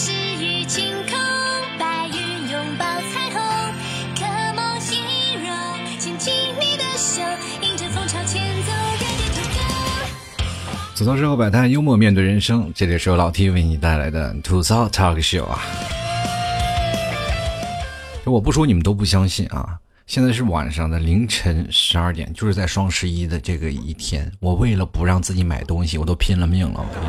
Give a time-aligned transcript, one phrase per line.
[0.00, 1.18] 是雨晴空，
[1.76, 3.40] 白云拥抱彩虹，
[4.14, 4.22] 可
[4.54, 4.96] 梦形
[5.42, 5.50] 容，
[5.98, 7.20] 牵紧你的手，
[7.62, 9.64] 迎着风朝前走，ready to go。
[10.94, 12.70] 吐槽社会百态，幽默面对人生。
[12.72, 15.58] 这里是由老 T 为你带来的吐槽 Talk Show 啊！
[18.24, 19.80] 我不说你们都不相信啊！
[20.06, 26.86] 现在是晚上的凌晨十二点，就是在双十一的这个一天，我为了不让自己买东西，我都拼了命了。
[26.88, 27.08] 我跟你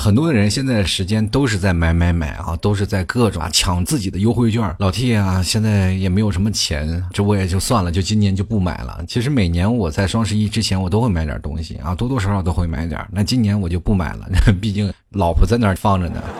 [0.00, 4.74] 很多的人现在时间都是在买买买啊，都是在各种啊抢自己的优惠券。
[4.80, 9.04] 老 T 啊，现在也没有什么钱，这我也就算了，就今年就不买了。
[9.06, 13.00] 其实每年我在双十一之前，我都会买点东西啊，多多少少都会买点。
[13.12, 14.28] 那今年我就不买了，
[14.60, 16.20] 毕竟老婆在那儿放着呢。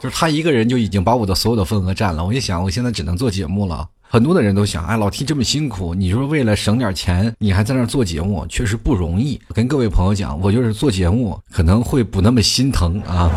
[0.00, 2.24] 就是他一个人就已经把我的所有的份额占了。
[2.24, 3.88] 我一想，我现在只能做节目了。
[4.14, 9.40] 很多的人都想，哎，老 T 这么辛苦，你说为了省点钱，你还在那做节目，确实不容易。
[9.52, 13.28] 跟各位朋友讲，我就是做节目可能会不那么心疼啊，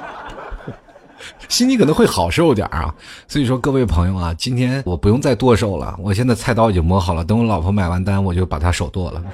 [1.48, 2.94] 心里可能会好受点啊。
[3.26, 9.24] 所以说，各位朋友啊，今天我不用再剁手了，我现在菜刀已经磨好了，等我老婆买完单，我就把她手剁了。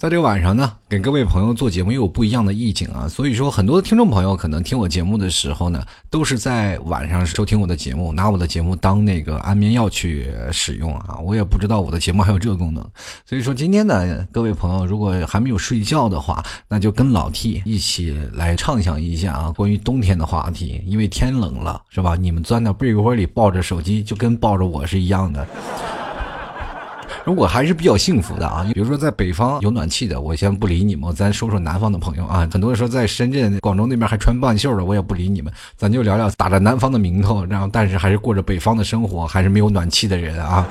[0.00, 12.82] 在这晚上呢，给各位朋友做节目又有不一样的意境啊，所以说很多的听众朋友可能听我节目的时候呢，都是在晚上收听我的节目，拿我的节目当那个安眠药去使用啊，我也不知道我的节目还有这个功能，
[13.26, 22.16] 所以说今天呢，各位朋友如果还没有睡觉的话，那就跟老 T 一起来畅想一下啊，关于冬天的话题，因为天冷了是吧？
[22.16, 25.46] 你们钻到被窝里抱着手机，就跟抱着我是一样的。
[27.24, 32.48] 如果还是比较幸福的啊，比如说在北方有暖气的，我先不理你们，咱说说南方的朋友啊。
[32.50, 40.66] 很多人说在深圳、广州那边还穿半袖的，我也不理你们，咱就聊聊打着南方的名头，然后但是还是过着北方的生活，还是没有暖气的人啊。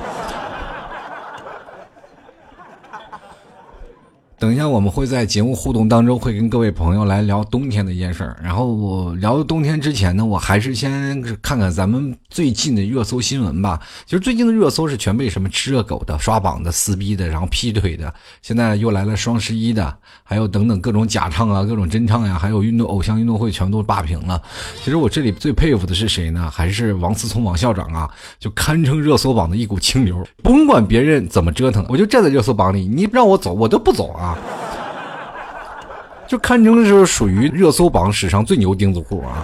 [4.39, 8.39] 等一下，我们会在节目互动当中会跟各位朋友来聊冬天的一件事儿。
[8.41, 13.77] 然后我聊冬天之前呢，我还是先看看咱们最近的热搜新闻吧。
[14.05, 24.41] 其实最近的热搜是全被什么吃热狗的、刷榜的、撕逼的，然后劈腿的，现在又来了双十一的，还有等等各种假唱啊、各种真唱呀，还有运动偶像运动会全都霸屏了。
[24.81, 26.49] 其实我这里最佩服的是谁呢？
[26.49, 34.28] 还是王思聪王校长啊，就堪称热搜榜的一股清流，甭管别人怎么折腾，我就站在热搜榜里，你让我走，我都不走啊。
[34.29, 34.37] 啊
[36.27, 39.43] 就堪称是属于热搜榜史上最牛钉子户啊！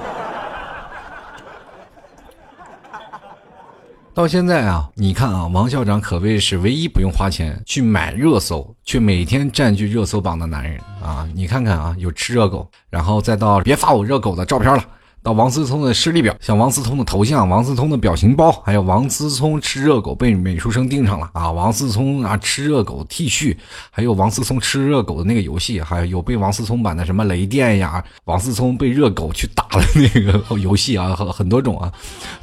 [4.13, 11.27] 到现在啊，你看啊，王校长可谓是唯一不用花钱去买热搜，却每天占据热搜榜的男人啊！
[11.33, 14.83] 你看看啊，有吃热狗，然后再到别发我热狗的照片了。
[15.25, 21.49] 到王思聪的实力表，像王思聪的头像、王思聪的表情包，还有王思聪吃热狗被美术生盯上了啊！
[21.49, 23.57] 王思聪啊吃热狗 T 恤，
[23.89, 31.91] 还有王思聪吃热狗的那个游戏，还有被王思聪版的什么雷电呀，王思聪被热狗去打的那个 游戏啊，很很多种啊。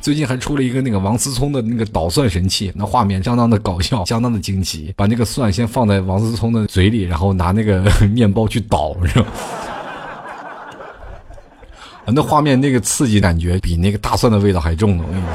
[0.00, 4.93] 最近还出了一个那个王思聪的那个捣蒜神器，那画面相当的搞笑，相当的惊奇。
[4.97, 9.26] 把那个蒜先放在王思聪的嘴里，然后拿那个 面包去捣，是吧？
[12.07, 15.33] 那画面那个刺激感觉比那个大蒜的味道还重呢，我跟你说。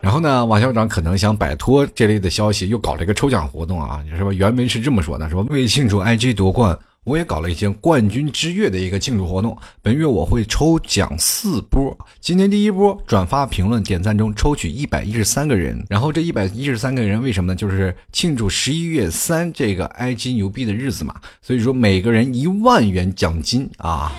[0.00, 4.32] 然后呢，王校长可能想摆脱这类的消息，又搞了一个抽奖活动啊，是吧？
[4.32, 9.56] 原文是这么说的：说为庆祝 IG 夺冠，我也搞了一些冠军之月的一个庆祝活动。
[9.80, 17.56] 本月我会抽奖四波，今天第一波转发、评论、点赞中抽取一百一十三个人，然后这一百一十三个人为什么呢？
[17.56, 21.14] 就是庆祝十一月三这个 IG 牛逼的日子嘛。
[21.40, 24.12] 所以说每个人一万元奖金啊。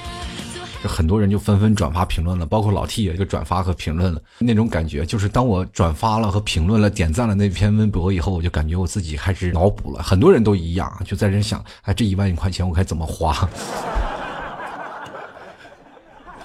[0.83, 4.21] 就很多人就纷纷转发评论了，包括老 T 也一个转发和评论了。
[4.39, 10.03] 那种感觉就是，当我转发了和评论了、点赞了那篇微博以后，我就感觉我自己开始脑补了。
[10.03, 13.33] 很多人都一样，就在这想：哎，这一万块钱我该怎么花？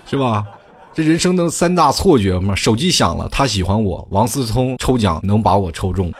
[0.06, 0.47] 是吧？
[0.94, 6.12] 这人生的三大错觉嘛，手机响了，他喜欢我；王思聪抽奖能把我抽中。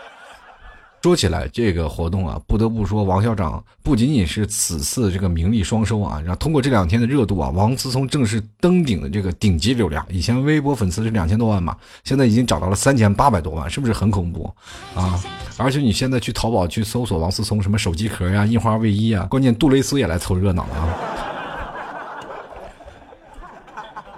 [1.03, 10.07] 说起来，这个活动啊，不得不说，王校长不仅仅是此次这个名利双收啊，然后通过这两天的热度啊，王思聪正式登顶了这个顶级流量。
[10.09, 14.49] 以前微博粉丝是两千多万嘛，现在已经涨到了三千八百多万，是不是很恐怖
[14.95, 15.21] 啊？
[15.57, 20.97] 而且你现在去淘宝去搜索王思聪什么手机壳呀、印花卫衣啊，关键杜蕾斯也来凑热闹啊。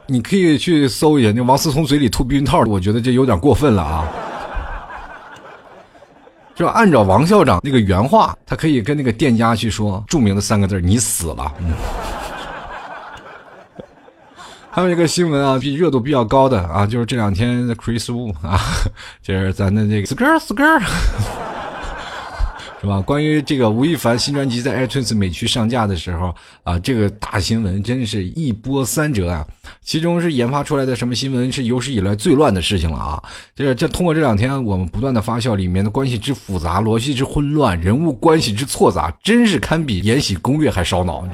[0.07, 4.07] 你可以去搜一下，那王思聪嘴里吐避孕套，我觉得这有点过分了啊。
[6.55, 11.73] 就按照王校长那个原话，他可以跟那个店家去说著名的三个字：“你死了。”嗯，
[14.71, 18.61] 还有一个新闻啊，比热度比较高的啊，就是这两天的 Chris Wu 啊，
[19.23, 21.44] 就是咱的这个 skr skr。
[22.85, 23.01] 是吧？
[23.01, 29.47] 关于这个吴亦凡新专辑在 iTunes 美区上架的时候啊，这个大新闻真是一波三折啊！
[29.81, 33.23] 其中是研发出来的什么新闻是有史以来最乱的事情了啊！
[33.57, 41.27] 这这通过这两天我们不断的发酵，里面的关系之复杂，逻辑之混乱，人物关系之错杂，真是堪比《延禧攻略》还烧脑。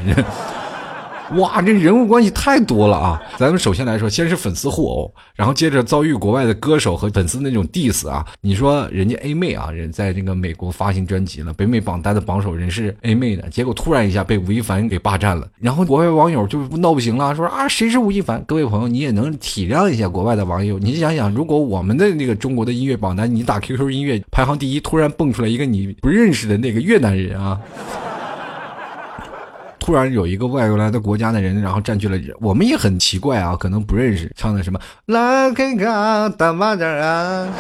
[1.36, 3.22] 哇，这人物关系太多了啊！
[3.38, 8.26] 咱们首先来说，先是粉丝互殴，然后接着遭遇国外的歌手和粉丝那种 diss 啊。
[8.40, 18.42] 你说人家 A 妹啊，人在这个美国发行专辑了，北美榜单的榜首人是 A 妹的，结果突然一下被吴亦凡给霸占了，然后国外网友就闹不行了，说啊谁是吴亦凡？
[18.44, 27.60] 各位朋友，你也能体谅一下国外的网友，你想想，如果我们的那个中国的音乐榜单，你打 QQ 音乐排行第一，突然蹦出来一个你不认识的那个越南人啊。
[29.80, 37.48] 突然有一个外国来的国家的人，然后占据了，我们也很奇怪啊，可能不认识唱的什么啦开卡大马扎啊，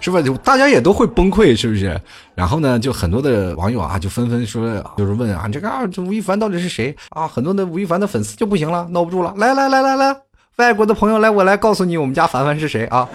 [0.00, 0.22] 是吧？
[0.44, 2.00] 大家也都会崩溃，是不是？
[2.34, 7.26] 然后呢，就很多的网友啊，就纷纷说，就是问啊，这个啊，这吴亦凡到底是谁啊？
[7.26, 10.16] 很多的吴亦凡的粉丝就不行了，闹不住了，来来来来来，
[10.56, 13.08] 外国的朋友来，我来告诉你，我们家凡凡是谁啊？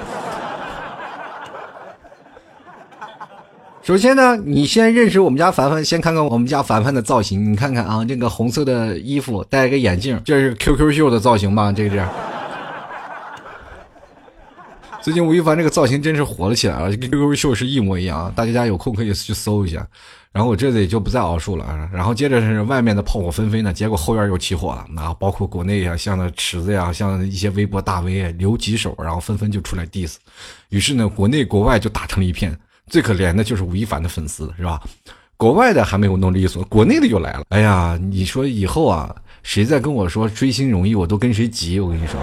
[3.83, 7.51] 首先呢，你先认识我们家凡凡，先看看我们家凡凡的造型。
[7.51, 11.69] 你看看啊，这个红色的衣服，戴个眼镜，这是 QQ 秀的造型吧？
[11.69, 12.01] 这是。
[15.01, 18.31] 最近吴亦凡这个造型真是火了起来了，跟 QQ 秀是一模一样啊。
[18.33, 19.85] 大家有空可以去搜一下。
[20.31, 21.89] 然后我这里就不再奥述了啊。
[21.91, 24.85] 然后接着是外面的炮火纷飞呢，结果后院又起火了。
[24.91, 30.15] 那包括国内啊，像那池子呀，像一些微博大 V 留几手，然后纷纷就出来 diss。
[30.69, 32.57] 于是呢，国内国外就打成了一片。
[32.87, 34.81] 最可怜的就是吴亦凡的粉丝，是吧？
[35.35, 37.43] 国外的还没有弄利索，国内的又来了。
[37.49, 41.79] 哎呀，你说以后啊，谁再跟我说追星容易，我都跟谁急。
[41.79, 42.19] 我跟你说，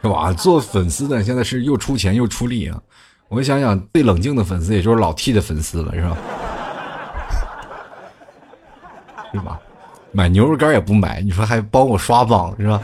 [0.02, 0.32] 是吧？
[0.32, 2.80] 做粉丝的现在是又出钱又出力啊。
[3.28, 6.16] 我想想，最冷静的粉丝也就是老 T 的粉丝了，是吧？
[9.34, 9.58] 是吧？
[10.12, 12.80] 买牛肉干也不买，你说还帮我刷榜，是吧？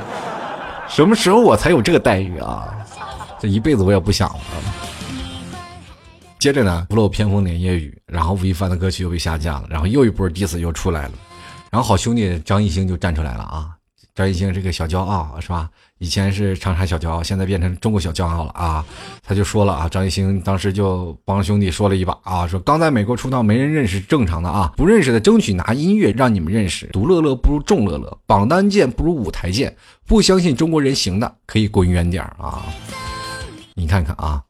[0.89, 2.75] 什么时候我才有这个待遇啊？
[3.39, 4.41] 这一辈子我也不想了。
[6.39, 11.13] 接着呢，不露偏锋连夜雨，然后吴亦凡的歌曲又被下架了，然后又一波 diss 又出来了，
[11.71, 13.71] 然后好兄弟张艺兴就站出来了啊！
[14.15, 15.69] 张艺兴这个小骄傲是吧？
[15.99, 18.85] 以前是长沙小骄傲，现在变成中国小骄傲了啊！
[19.23, 29.77] 他就说了啊，张艺兴当时就帮兄弟说了一把啊，说刚在美国出道没人认识正常的啊，不认识的争取拿音乐让你们认识，独乐乐不如众乐乐，榜单见不如舞台见，
[30.07, 32.65] 不相信中国人行的可以滚远点啊！
[33.75, 34.43] 你看看啊，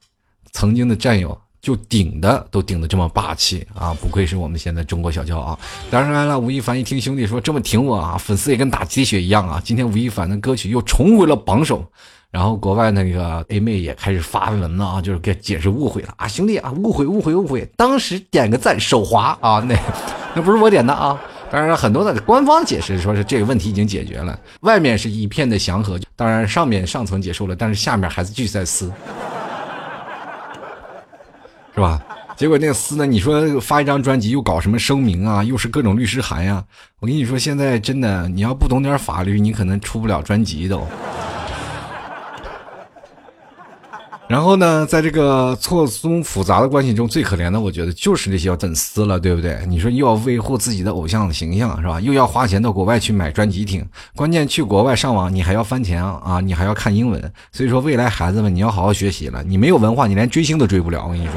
[0.53, 1.39] 曾经的战友。
[1.61, 3.97] 就顶的都顶的这么霸气啊！
[4.01, 5.59] 不愧是我们现在中国小骄傲。
[5.91, 9.61] 当然了，吴亦凡一听兄弟说这么挺我啊，粉丝也跟打鸡血一样啊！
[9.65, 11.85] 今天吴亦凡的歌曲又重回了榜首，
[12.31, 19.77] 然后国外那个 A 妹也开始发文了啊，就是给解释误会了啊，兄弟啊，误会误会误会，当时点个赞手滑啊，那
[20.35, 21.21] 那不是我点的啊。
[21.51, 28.93] 当然，很多的官方解释说是这个问题已经解决了，外面是一片的祥和，当然上面上层结束了，但是下面还是继续在撕。
[31.79, 32.03] 是吧？
[32.37, 33.07] 结果那个司呢？
[33.07, 35.45] 你说发一张专辑又搞什么声明啊？
[35.45, 36.65] 又是各种律师函呀？
[36.99, 40.85] 我跟你说，现在真的，你要不懂点法律，你可能出不了专辑都。
[44.29, 49.59] 然后呢，在这个错综复杂的关系中，最可怜的，我觉得就是那些粉丝了，对不对？
[49.67, 51.99] 你说又要维护自己的偶像的形象，是吧？
[51.99, 53.83] 又要花钱到国外去买专辑听，
[54.15, 57.33] 关键去国外上网，你还要翻墙啊，你还要看英文。
[57.53, 59.43] 所以说，未来孩子们，你要好好学习了。
[59.43, 61.05] 你没有文化，你连追星都追不了。
[61.07, 61.35] 我跟你说。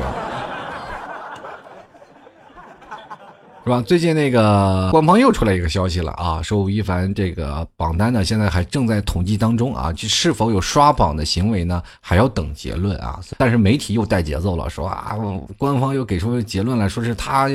[3.63, 3.81] 是吧？
[3.85, 13.19] 最近那个官方又出来一个消息了啊，说吴亦凡这个榜单呢，现在还正在统计当中啊，就是否有刷榜的行为呢，还要等结论啊。
[13.37, 15.15] 但是媒体又带节奏了，说啊，
[15.57, 17.47] 官方又给出结论了，说是他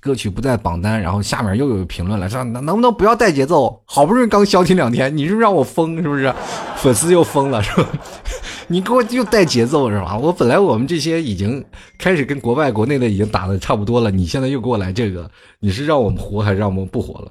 [0.00, 3.82] 歌曲不在榜单，然后下面又有评论了，说能不能不要带节奏？
[3.84, 5.96] 好不容易刚消停两天，你是不是让我疯？
[6.02, 6.32] 是不是？
[6.80, 7.86] 粉丝又疯了，是吧？
[8.68, 10.16] 你给我又带节奏是吧？
[10.16, 11.62] 我本来我们这些已经
[11.98, 15.28] 开始跟国外、国内的已经打的差不多了，你现在又给我来这个，
[15.62, 17.30] 你是让我们活还是让我们不活了？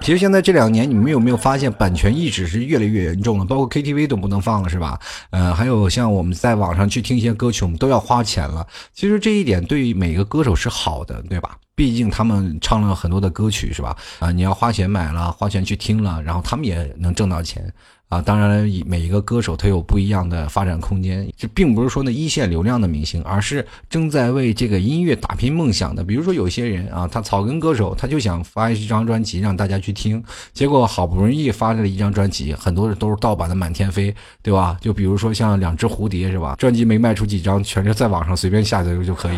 [0.00, 3.44] 其实现在这两年，你们有没有发现版权意识是越来越严重了？
[3.44, 4.96] 包括 KTV 都不能放了，是吧？
[5.30, 8.64] 呃，还有像我们在网上去听一些歌曲，我们都要花钱了。
[8.92, 11.56] 其实这一点对于每个歌手是好的，对吧？
[11.74, 13.96] 毕竟他们唱了很多的歌曲，是吧？
[14.20, 17.72] 啊，你要花钱买了，花钱去听了，然后他们也能挣到钱。
[18.14, 18.22] 啊。
[18.24, 26.04] 当然，每一个歌手他有不一样的发展空间，这并不是说那一线流量的明星，而是正在为这个音乐打拼梦想的。
[26.04, 34.76] 比如说有些人啊，他草根歌手，他就想发一张专辑让大家去听，结果好不容易发了一张专辑，很多人都是盗版的满天飞，对吧？
[34.80, 36.54] 就比如说像两只蝴蝶是吧？
[36.58, 39.36] 专辑没卖出几张，全是在网上随便下载就可以。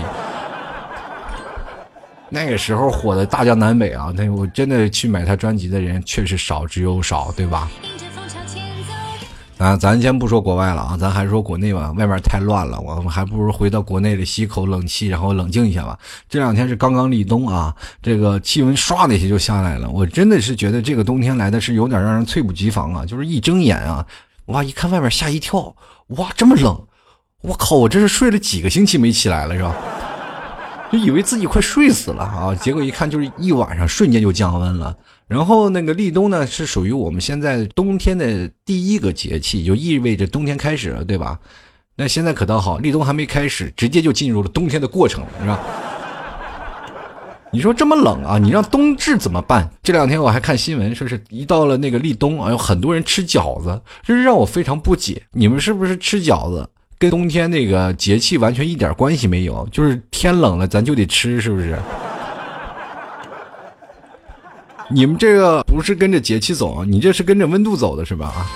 [2.29, 7.71] 那个时候火的大江南北啊，那我真的去买他专辑的人确实少之又少，对吧？
[9.59, 11.91] 啊，咱先不说国外了啊，咱还是说国内吧。
[11.93, 15.99] 外面太乱了，我们还不如回到国内里吸口冷气，然后冷静一下吧。
[16.29, 19.89] 这两天是刚刚立冬啊，这个气温唰的一下就下来了。
[19.89, 23.07] 我真的是觉得这个冬天来的是有点让人猝不及防啊！
[23.07, 24.07] 就是一睁眼啊，
[24.47, 25.75] 哇，一看外面吓一跳，
[26.09, 26.79] 哇，这么冷！
[27.41, 29.75] 我靠，我这是睡了几个星期没起来了是吧？
[30.93, 34.95] 就以为自己快睡死了啊，结果一看就是一晚上瞬间就降温了。
[35.29, 41.39] 然后那个立冬呢，是属于我们现在冬天的第一个节气，就意味着冬天开始了，对吧？
[41.97, 45.61] 那现在可倒好，立冬还没开始，直接就进入了冬天的过程了，是吧？
[47.53, 49.69] 你说这么冷啊，你让冬至怎么办？
[49.83, 55.23] 这两天我还看新闻，说是一到了那个立冬啊，有很多人吃饺子，这是让我非常不解。
[55.33, 56.69] 你们是不是吃饺子？
[56.99, 61.79] 跟冬天那个节气完全一点关系没有，就是天冷了咱就得吃，是不是？
[64.89, 68.27] 你们这个不是跟着节气走，你这是跟着温度走的，是吧？
[68.27, 68.47] 啊！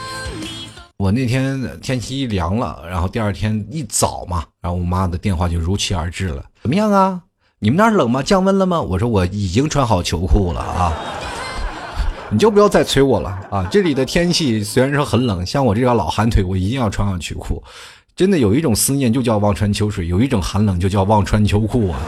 [0.96, 6.44] 我那天天气一凉了，然后第二天一早嘛，然后我妈的电话就如期而至了。
[6.62, 7.20] 怎么样啊？
[7.58, 8.22] 你们那儿冷吗？
[8.22, 8.80] 降温了吗？
[8.80, 10.92] 我说我已经穿好秋裤了啊！
[12.30, 13.66] 你就不要再催我了啊！
[13.68, 17.60] 这里的天气虽然说很冷，像我这条老寒腿，我一定要穿上秋裤。
[18.14, 21.98] 真的有一种思念就叫望穿秋水，有一种寒冷就叫望穿秋裤啊。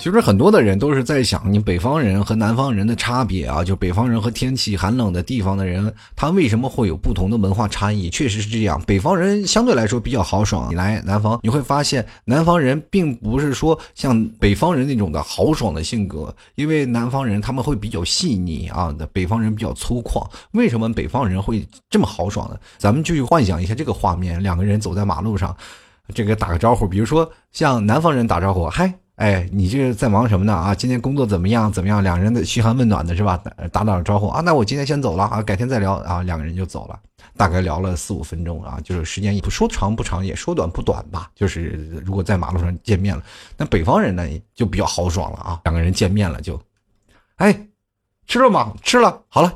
[0.00, 8.08] 其实很多的人都是在想，你北方人和南方人的差别啊，就北方人和天气寒冷的地方的人，他为什么会有不同的文化差异？
[8.08, 10.70] 确实是这样，北方人相对来说比较豪爽。
[10.70, 20.26] 你来南方，你会发现南方人并不是说像北方人那种的豪爽的性格，因为南方人他们会比较细腻啊，北方人比较粗犷。
[20.52, 22.56] 为什么北方人会这么豪爽呢？
[22.78, 25.54] 咱们就去幻想一下这个画面：两个人走在马路上，
[26.14, 28.90] 这个打个招呼，比如说像南方人打招呼，嗨。
[29.20, 30.54] 哎，你这是在忙什么呢？
[30.54, 31.70] 啊，今天工作怎么样？
[31.70, 32.02] 怎么样？
[32.02, 33.38] 两人的嘘寒问暖的是吧？
[33.70, 34.40] 打打招呼啊。
[34.40, 36.22] 那我今天先走了啊，改天再聊啊。
[36.22, 36.98] 两个人就走了，
[37.36, 41.30] 大概聊了四五分钟啊，就是时间也不说长不长，也说短不短吧。
[41.34, 43.22] 就是如果在马路上见面了，
[43.58, 45.60] 那北方人呢就比较豪爽了啊。
[45.64, 46.58] 两个人见面了就，
[47.36, 47.66] 哎，
[48.26, 48.72] 吃了吗？
[48.82, 49.52] 吃了，好了，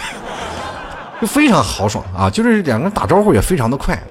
[1.20, 2.30] 就非常豪爽啊。
[2.30, 4.02] 就是两个人打招呼也非常的快。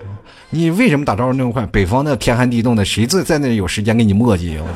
[0.53, 1.65] 你为什么打招呼那么快？
[1.67, 4.67] 北方那天寒地冻的，谁在在那有时间跟你磨叽啊？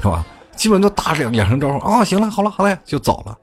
[0.00, 0.24] 是吧？
[0.54, 3.36] 基本都打两两声招呼啊，行了，好了，好了，就走了。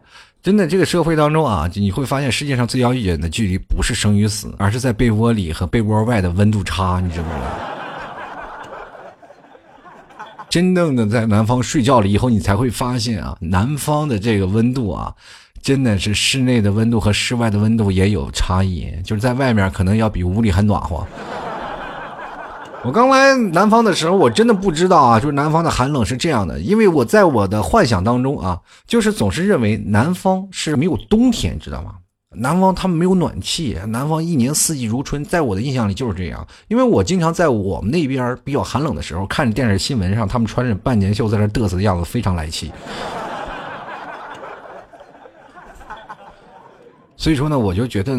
[0.44, 7.32] 真的，这个社会当中啊，你会发现世界上最遥远的距离不是生与死，而是在被窝里和被窝外的温度差，你知道吗？
[10.48, 15.12] 真正的在南方睡觉了以后，你才会发现啊，南方的这个温度啊。
[15.66, 21.04] 真的是室内的温度和室外的温度也有差异，就是在外面可能要比屋里还暖和。
[22.84, 31.96] 我刚来南方的时候，我真的不知道啊，就是南方的寒冷是这样的，因为我在我的幻想当中啊，就是总是认为南方是没有冬天，知道吗？
[32.36, 36.46] 南方他们没有暖气，南方一年四季如春，在我的印象里就是这样。
[36.68, 42.72] 因为我经常在我们那边比较寒冷的时候，看着电视新闻上他们穿着半截袖在那嘚瑟的样子，非常来气。
[47.26, 48.16] 所以说呢，我就觉得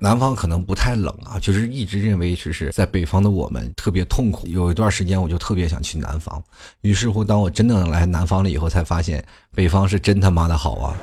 [0.00, 4.48] 南方可能不太冷啊，就是一直认为就是在北方的我们特别痛苦。
[4.48, 6.42] 有一段时间，我就特别想去南方。
[6.80, 10.96] 于是乎，当我真的来南方了以后，才发现北方是真他妈的好啊！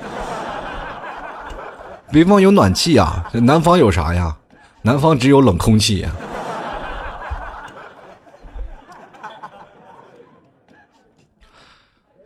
[2.12, 4.36] 北方有暖气啊，南方有啥呀？
[4.82, 6.14] 南方只有冷空气呀。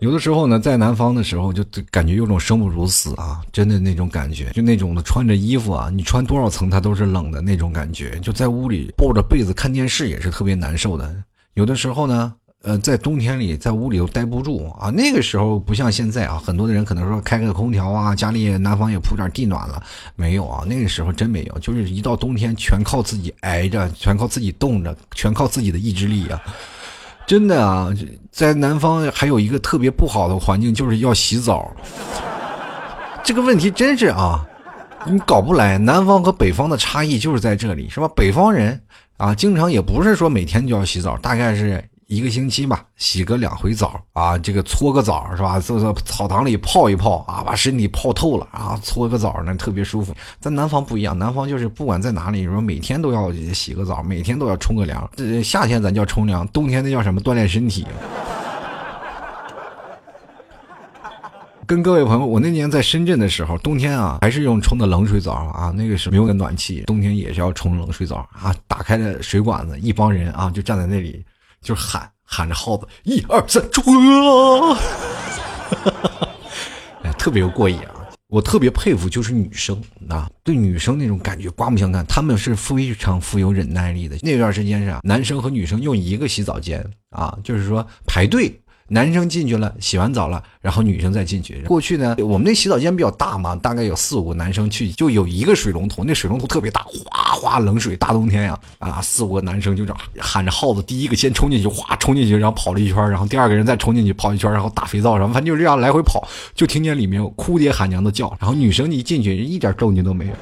[0.03, 11.15] 有的时候呢，在南方的时候，就感觉有种生不如死啊，真的那种感觉，就那种的穿着衣服啊，你穿多少层它都是冷的那种感觉，就在屋里抱着被子看电视也是特别难受的。
[11.53, 12.33] 有的时候呢，
[12.63, 14.89] 呃，在冬天里在屋里都待不住啊。
[14.89, 19.81] 那个时候不像现在啊，很多的人可能说开个空调啊，家里南方也铺点地暖了，
[20.17, 26.43] 没有啊，那个时候真没有，就是一到冬天全靠自己挨着，全靠自己冻着，全靠自己的意志力啊。
[27.25, 27.89] 真的啊，
[28.31, 31.73] 在南方还有一个特别不好的环境，就是要洗澡。
[33.23, 34.45] 这个问题真是啊，
[35.05, 35.77] 你搞不来。
[35.77, 38.07] 南方和北方的差异就是在这里，是吧？
[38.15, 38.79] 北方人
[39.17, 45.59] 啊，经常也不是说每天就要洗澡，大概是一个星期吧，洗个两回澡啊，这个搓个澡是吧？
[45.59, 50.13] 坐在澡堂里泡一泡啊，把身体泡透了啊，搓个澡呢特别舒服。
[50.39, 55.09] 在南方不一样，南方就是不管在哪里，你说每天都要洗个澡，每天都要冲个凉。
[55.15, 57.21] 这夏天咱叫冲凉，冬天那叫什么？
[57.21, 57.85] 锻炼身体。
[61.65, 68.53] 跟各位朋友，我那年在深圳的时候，冬天啊还是用冲的冷水澡啊，那个是没有个暖气，冬天也是要冲冷水澡啊。
[68.67, 71.23] 打开了水管子，一帮人啊就站在那里，
[71.63, 73.83] 就是喊喊着号子，一二三冲
[74.71, 74.77] 啊！
[77.03, 77.89] 哎，特别有过瘾啊！
[78.27, 79.79] 我特别佩服就是女生
[80.09, 84.17] 啊，对女生那种感觉刮目相看，她们是非常富有忍耐力的。
[84.21, 88.59] 那段时间是啊男生和女生用一个洗澡间啊，就是说排队。
[88.93, 91.59] 男生进去了，洗完澡了，然后女生再进去。
[91.65, 110.33] 过去呢，我们那洗澡间比较大嘛，大概有四五个男生去，就有一个水龙头，那水龙头特别大，哗哗冷水，大冬天呀，啊，四五个男生就这样喊着号子，第一个先冲进去，哗冲进去，然后跑了一圈，然后第二个人再冲进去跑一圈，然后打肥皂什么，反正就这样来回跑，就听见里面哭爹喊娘的叫，然后女生一进去一点动静都没有，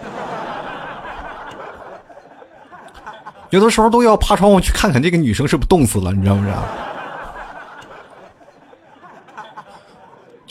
[3.51, 6.61] 有的时候都要爬窗户去看看这个女生是不是冻死了，你知道不知道？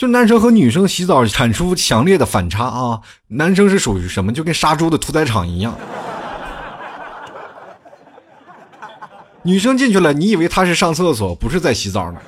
[0.01, 2.99] 就男生和女生洗澡产出强烈的反差啊！
[3.27, 4.33] 男生是属于什么？
[4.33, 5.75] 就跟杀猪的屠宰场一样。
[9.43, 12.19] 女生进去了，你以为他是上厕所，不是在洗澡呢？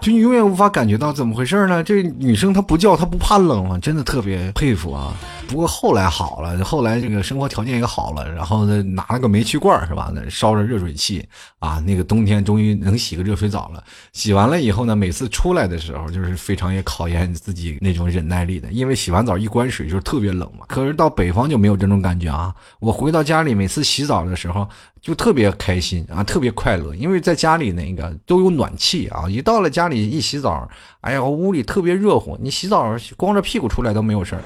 [0.00, 1.84] 就你永远无法感觉到怎么回事呢？
[1.84, 3.78] 这女生她不叫，她不怕冷吗？
[3.82, 5.12] 真的特别佩服啊！
[5.50, 10.12] 不过后来好了，后来这个生活条件也好了，然后呢拿了个煤气罐是吧？
[10.14, 11.26] 那烧着热水器
[11.58, 13.82] 啊，那个冬天终于能洗个热水澡了。
[14.12, 20.64] 洗完了以后呢，每次出来的时候就是非常也考验自己那种忍耐力的，因为洗完澡一关水就特别冷嘛。
[20.68, 22.54] 可是到北方就没有这种感觉啊！
[22.78, 24.68] 我回到家里每次洗澡的时候
[25.02, 30.68] 就特别开心啊，特别快乐，因为在家里那个都有暖气啊，一到了家里一洗澡，
[31.00, 34.42] 哎呀屋里特别热乎，你洗澡光着屁股出来都没有事儿。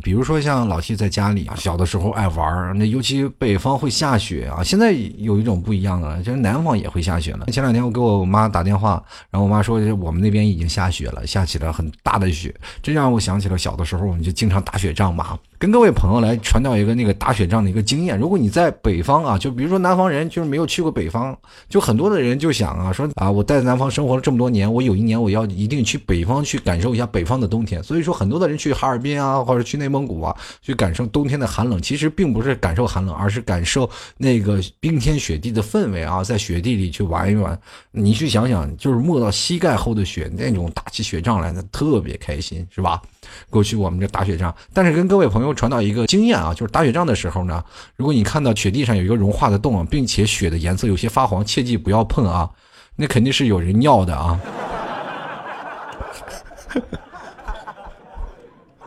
[0.00, 4.62] 比如说像老七在家里啊，小的时候爱玩那尤其北方会下雪啊。
[4.64, 7.46] 现在有一种不一样了，就是南方也会下雪了。
[7.46, 15.38] 前两天我给我妈打电话，然后我妈说我们那边已经下雪了，下起了很大的雪，这让我想起了小的时候，我们就经常打雪仗嘛。
[15.58, 18.16] 跟各位朋友来传导一个那个打雪仗的一个经验。
[18.16, 21.36] 如果你在北方啊，就比如说南方人就是没有去过北方，
[21.68, 27.82] 就很多的人就想啊，说啊，我在南方生活了这么多年，我有一年我要一定去北方去感受一下北方的冬天。
[27.82, 37.58] 所以说，很多的人去哈尔滨啊，或者去内蒙古啊，去感受冬天的寒冷，其实并不是感受寒冷，而是感受那个冰天雪地的氛围啊，在雪地里去玩一玩。
[37.90, 43.02] 你去想想，就是没到膝盖厚的雪，那种打起雪仗来，那特别开心，是吧？
[43.50, 47.62] 过去我们这打雪仗，但是跟各位朋友传导一个经验啊，就是打雪仗的时候呢，
[47.96, 52.48] 如果你看到雪地上有一个融化的洞，并且雪的颜色有些发黄，切记不要碰啊，
[52.96, 54.40] 那肯定是有人尿的啊。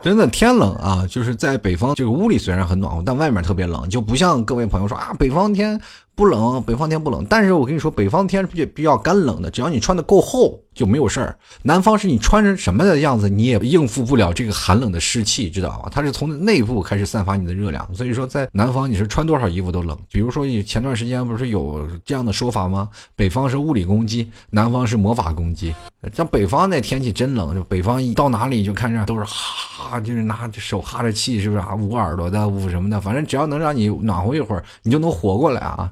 [0.01, 5.79] 真的天冷啊，就是在北方这个屋里虽然很暖和，但外面特别冷，就不像各位朋友说啊，北方天。
[6.13, 11.37] 不冷，北方天不冷，但是我跟你说，北方天是比较干冷的，只要你穿的够厚就没有事儿。
[11.63, 15.89] 南方是你穿成什么的样子，你也应付不了这个寒冷的湿气，知道吧？
[15.91, 19.97] 它是从内部开始散发你的热量，所以说在南方你是穿多少衣服都冷。
[20.11, 22.89] 比如说前段时间不是有这样的说法吗？
[23.15, 25.73] 北方是物理攻击，南方是魔法攻击。
[26.13, 31.75] 像北方那天气真冷，就北方一到哪里就看着都是哈，就是拿手哈着气，是不是啊？
[31.75, 35.91] 捂耳朵的，捂什么的，反正只要能让你暖和一会儿，你就能活过来啊。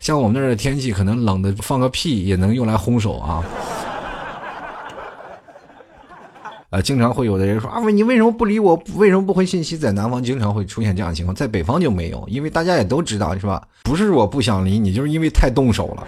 [0.00, 3.44] 像我们那儿的天气，可能冷的放个屁也能用来烘手啊。
[6.74, 8.74] 呃，经常会有的人说啊，你为什么不理我？
[8.96, 9.78] 为什么不回信息？
[9.78, 13.62] 在南方经常会出现这样的情况，在北方就没有，因为大家也都知道，是吧？
[13.84, 16.04] 不是我不想理你，就是因为太动手了。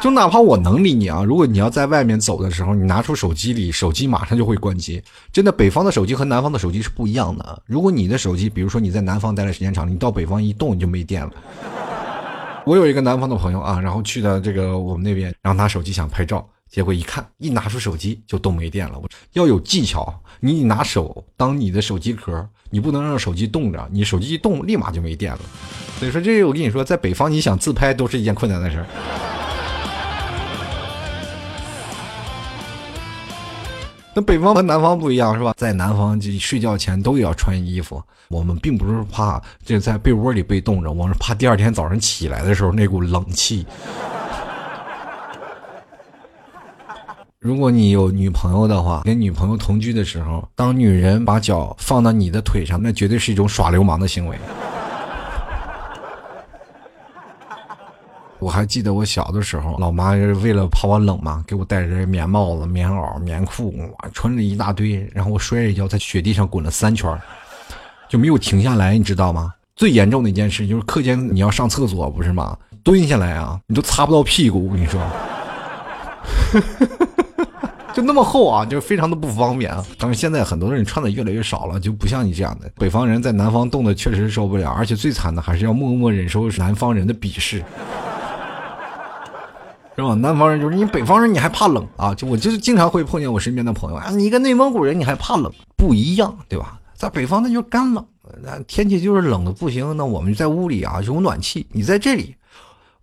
[0.00, 5.00] 就哪怕我能理你啊，如果你要在外面走的时候，你拿出手机里，手机马上就会关机。
[5.32, 7.62] 真的，北方的手机和南方的手机是不一样的。
[7.66, 11.30] 如果你的手机，比如说你在南方待的时间长了，你到北方一动你就没电了。
[12.66, 18.98] 我有一个南方的朋友啊，然后去的这个我们那边，然后拿手机想拍照，结果一看，一拿出手机就动没电了。
[18.98, 25.38] 我要有技巧，你拿手当你的手机壳，你不能让手机冻着，你手机一动立马就没电了。
[26.00, 28.86] 所以说，这我跟你说，在北方你想自拍都是一件困难的事儿。
[34.12, 35.54] 那北方和南方不一样是吧？
[35.56, 38.02] 在南方就睡觉前都要穿衣服。
[38.26, 43.64] 我们并不是怕这在被窝里被冻着，我是怕第二天早上起来的时候那股冷气。
[47.44, 54.36] 如果你有女朋友的话，跟女朋友同居的时候，当女人把脚放到你的腿上，那绝对是一种耍流氓的行为。
[58.40, 67.14] 我还记得我小的时候，老妈为了怕我冷嘛，给我戴着棉帽子、棉袄、棉裤，哇穿了一大堆，然后我摔了一跤，在雪地上滚了三圈，
[68.08, 69.52] 就没有停下来，你知道吗？
[69.76, 72.56] 最严重的一件事就是课间你要上厕所，不是吗？
[72.82, 74.98] 蹲下来啊，你都擦不到屁股，我跟你说，
[77.94, 79.84] 就那么厚啊，就非常的不方便啊。
[79.98, 82.68] 但是现在很多人穿的越来越少了，就不像你这样的。
[82.76, 87.64] 北方人在南方冻的确实受不了，而且最惨的还是要默默忍受南方人的鄙视。
[89.96, 90.12] 是吧？
[90.14, 92.12] 南方人就是你，北方人你还怕冷啊？
[92.12, 96.80] 就我就是经常会碰见我身边的朋友啊，你一个内蒙古人你还怕冷，不一样，对吧？
[96.94, 98.04] 在北方那就干冷，
[98.42, 99.96] 那天气就是冷的不行。
[99.96, 102.34] 那我们在屋里啊有暖气，你在这里，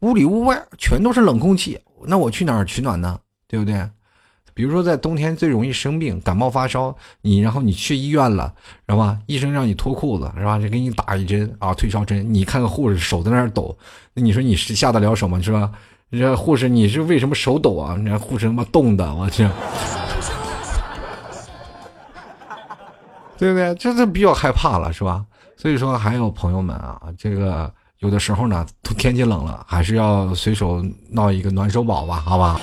[0.02, 3.18] 屋里屋外全都是冷空气，那我去哪取暖呢？
[3.48, 3.88] 对不对？
[4.54, 8.54] 比如说在冬天最容易生病，感冒发烧，你然后你去医院了，
[8.88, 9.18] 是吧？
[9.26, 10.60] 医生让你脱裤子，是吧？
[10.60, 12.34] 就给你打一针啊，退烧针。
[12.34, 13.78] 你看看护士手在那儿抖，
[14.14, 15.42] 那你说你是下得了手吗？
[15.42, 15.72] 是吧？
[16.12, 17.96] 这护士，你是为什么手抖啊？
[17.98, 19.48] 你看护士他妈冻的，我去，
[23.38, 23.74] 对不对？
[23.76, 25.26] 这是比较害怕了，是吧？
[25.56, 28.66] 所以说，还有朋友们啊，这个有的时候呢，
[28.98, 32.60] 天气冷了，还是要随手闹一个暖手宝吧，好吧？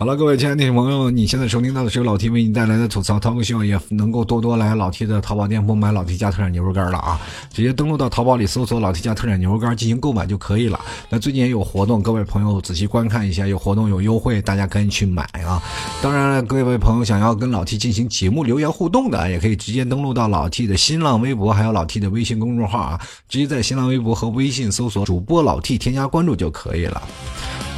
[0.00, 7.20] 好了，各位亲爱的朋友，你现在收听到的是由老 T 为你带来的吐槽涛哥秀，也能够多多来老 T 的淘宝店铺买老 T 家特产牛肉干了啊！
[7.52, 10.80] 直接登录到淘宝里搜索老 T 家特产牛肉干进行购买就可以了。
[11.10, 15.62] 那最近也有活动，各位朋友仔细观看一下，有活动有优惠，大家赶紧去买啊！
[16.00, 27.02] 当然了，各位朋友想要跟老 T 进行节目留言互动的，也可以直接登录到老 T 的新浪微博，还有老 T 的微信公众号啊，直接在新浪微博和微信搜索主播老 T 添加关注就可以了。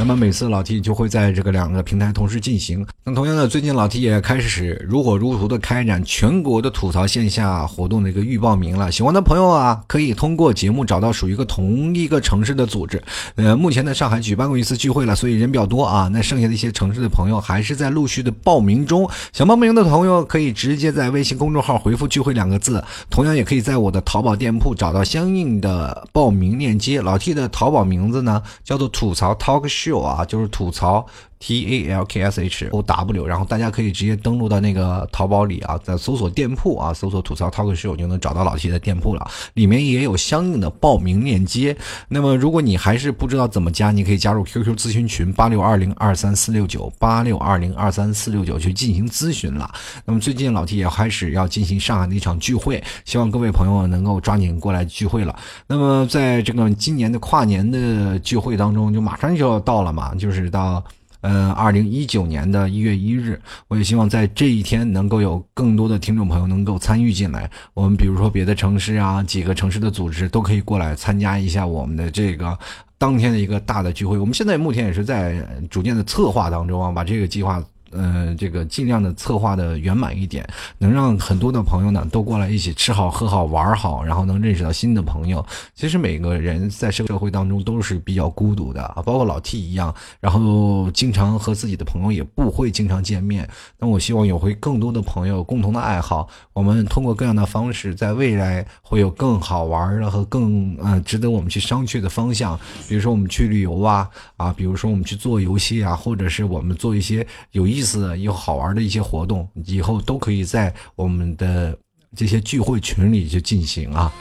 [0.02, 2.84] 那么每次老 T 就会在这个两个平台同时进行。
[3.04, 8.90] 那同样的，最近老 T 也开始如火如荼的开展全国的吐槽线下活动的一个预报名了。
[8.90, 13.00] 喜欢的朋友啊，可以通过节目找到属于一个同一个城市的组织。
[13.36, 16.08] 呃，目前在上海举办过一次聚会了，所以人比较多啊。
[16.12, 19.08] 那剩下的一些城市的朋友还是在陆续的报名中。
[19.32, 27.00] 想报名的朋友可以直接在微信公众号回复“聚会”两个字，同样也可以在我的淘宝店铺找到相应的报名链接。
[27.00, 29.91] 老 T 的淘宝名字呢叫做“吐槽 Talk Show”。
[30.00, 31.04] 啊，就是吐槽
[31.42, 41.76] T A L K S H O W，然后大家可以直接登录到那个淘宝里啊，在搜索店铺啊，搜索吐槽 Talk Show 就能找到老 T 的店铺了，里面也有相应的报名链接。
[42.06, 49.68] 那么如果你还是不知道怎么加，你可以加入 QQ 咨询群八六二零二三四六九八六二零二三四六九去进行咨询了。
[50.04, 55.34] 那么最近老 T 也开始要进行上海的一场聚会，希望各位朋友能够抓紧过来聚会了。
[55.66, 60.80] 那么在这个今年的跨年的聚会当中，就马上就要到了嘛，就是到。
[61.22, 67.50] 嗯，二零一九年的一月一日，我也希望在这一天能够有更多的听众朋友能够参与进来。
[67.74, 72.58] 我们比如说别的城市啊，几个城市的组织都可以过来参加一下我们的这个
[72.98, 74.18] 当天的一个大的聚会。
[74.18, 77.62] 我们现在目前也是在逐渐的策划当中啊，把这个计划。
[77.92, 80.46] 嗯，这个尽量的策划的圆满一点，
[80.78, 85.44] 能让很多的朋友呢都过来一起吃好喝好玩好，然后能认识到新的朋友。
[85.74, 93.46] 其实每个人在社社会当中都是比较孤独的啊，包括老 T 一样，然后经常和自己的朋友也不会经常见面。
[93.78, 102.58] 那我希望有会更多的朋友共同的爱好，我们通过各样的方式，在未来会有更好玩的和更嗯值得我们去商榷的方向。
[102.88, 107.81] 比如说我们去旅游啊啊，比如说我们去做游戏啊，或者是我们做一些有意。
[107.82, 111.76] 意思又好玩的一些活动，以后都可以在我们的
[112.14, 114.12] 这些聚会群里去进行啊。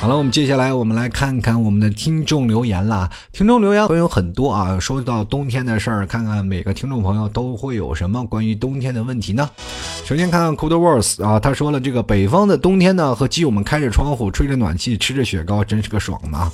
[0.00, 3.10] 好了，我们接下来我们来看看我们的听众留言啦。
[3.32, 4.78] 听众留言会有很多啊。
[4.78, 9.50] 说到冬天的事儿，看看每个听众朋友都会有什么关于冬天的问题呢？
[10.04, 16.50] 首先看看 Cold Words 啊，他说了，这个北方的冬天呢，和基友们开着窗户，吹着暖气，吃着雪糕，真是个爽呢。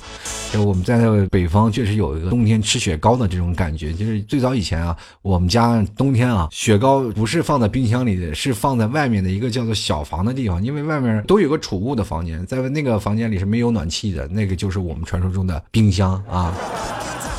[0.51, 3.93] 就我们在北方确实有一个冬天吃雪糕的这种感觉。
[3.93, 13.34] 就是最早以前啊，我们家冬天啊，雪糕不是放在冰箱里的，是放在外面的一个叫做小房的地方，因为外面都有个储物的房间，在那个房间里。
[13.35, 16.53] 也是没有暖气的，那个就是我们传说中的冰箱啊，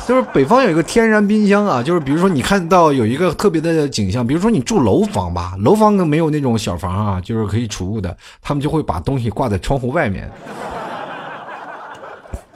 [0.07, 10.29] 就是北方有一个天然冰箱啊，就是比如说你看到有一个特别的景象，比如说你住楼房吧，楼房没有那种小房啊，就是可以储物的，他们就会把东西挂在窗户外面。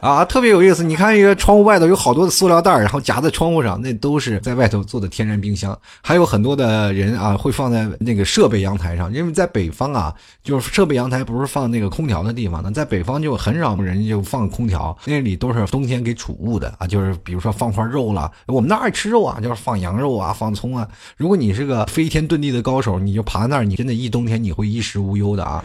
[0.02, 0.84] 啊，特别有意思。
[0.84, 5.78] 你看一个窗户外头有好多的塑料袋，然后夹在窗户上，那都是在外头做的天然冰箱。
[6.02, 10.12] 还有很多的人啊，会放在那个设备阳台上，因为在北方啊，
[10.44, 20.88] 就是设备阳台不是放那个空调的地方呢，在北方就很少人就放空调，那里都是冬天给储物的啊，就是比如说放块肉了，我们那爱吃肉啊，就是放羊肉啊，放葱啊。
[21.16, 25.64] 如果你是个飞天遁地的高手，你就爬那儿，你真的一冬天你会衣食无忧的啊。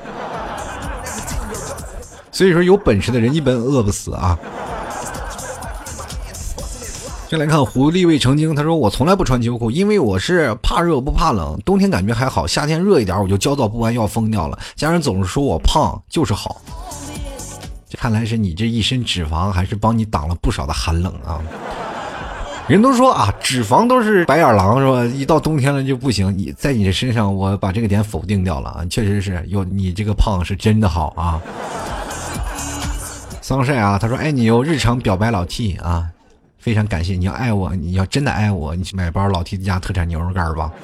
[2.37, 4.39] 所以说，有本事的人一般饿不死啊。
[7.31, 14.59] 先来看狐狸未成精，他说我从来不穿秋裤，因为我是怕热不怕冷，冬天感觉还好，夏天热一点我就焦躁不安要疯掉了。
[14.75, 16.61] 家人总是说我胖就是好，
[17.97, 21.41] 看来是你这一身脂肪还是帮你挡了不少的寒冷啊。
[22.69, 25.03] 人都说啊，脂肪都是白眼狼是吧？
[25.07, 26.37] 一到冬天了就不行。
[26.37, 31.41] 你在你的身上，我把这个点否定掉了啊，确实是有你这个胖是真的好啊。
[33.47, 36.11] 桑晒啊，他说：“爱你哟，日常表白老 T 啊，
[36.59, 40.69] 非常感谢你要爱我，你要真的爱我，你去买包老 T 家特产牛肉干吧。”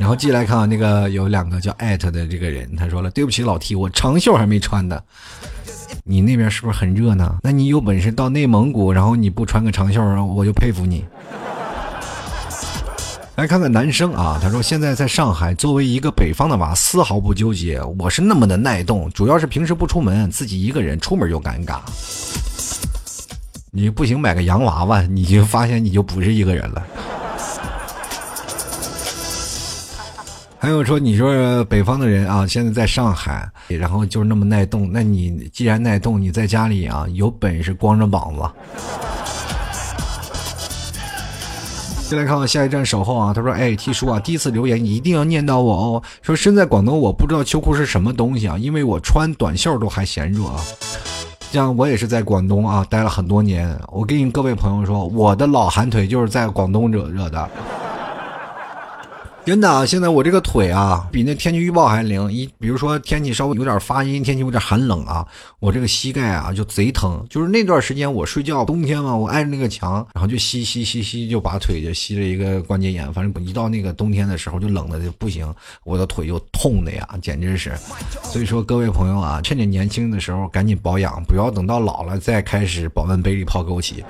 [0.00, 4.98] 然后继续来看啊，那个有两个叫艾特的这个人，他说了：“对不起老 T，我长袖还没穿呢。
[6.04, 7.36] 你那边是不是很热呢？
[7.42, 11.04] 那你有本事到内蒙古，然后你不穿个长袖，然后我就佩服你。”
[13.40, 17.80] 来看看男生啊，他说现在在上海，作为一个北方的娃，丝毫不纠结。
[17.98, 21.78] 我是那么的耐冻，主要是平时不出门，自己一个人出门就尴尬。
[23.70, 26.82] 你不行，买个洋娃娃，你就发现你就不是一个人了。
[30.58, 38.42] 还有说，你说北方的人啊，现在在上海，然后就是那么耐冻，那你既然耐冻，你在家里啊，有本事光着膀子。
[42.10, 46.02] 再来看看下一站守候啊，他说：“哎七叔啊，第一次留言你一定要念叨我哦。
[46.22, 50.60] 说身在广东，我不知道秋裤是什么东西啊，因为我穿短袖都还嫌热啊。
[51.52, 57.48] 像我也是在广东啊待了很多年，我跟各位朋友说，我的老寒腿就是在广东惹惹的。”
[59.50, 62.32] 真的啊，现在我这个腿啊，比那天气预报还灵。
[62.32, 65.26] 一比如说天气稍微有点发阴，天气有点寒冷啊，
[65.58, 67.26] 我这个膝盖啊就贼疼。
[67.28, 73.12] 就是那段时间我睡觉，冬天嘛，我挨着那个墙，然后就吸吸吸吸，就把腿就吸了一个关节炎。
[73.12, 77.72] 反正一到那个冬天的时候，就冷的就不行，我的腿就痛的呀，简直是。
[78.22, 84.04] 所以说各位朋友啊，趁着年轻的时候赶紧保养，不要等到老了再开始保温杯里泡枸杞。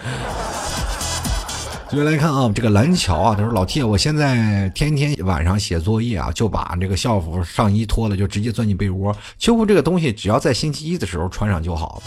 [1.90, 9.12] 接下来看啊，这个蓝桥啊，他说老 T，我现在天天晚上写作业啊，就把这个校服上衣脱了，就直接钻进被窝。
[9.40, 12.02] 秋裤这个东西，只要在星期一的时候穿上就好了。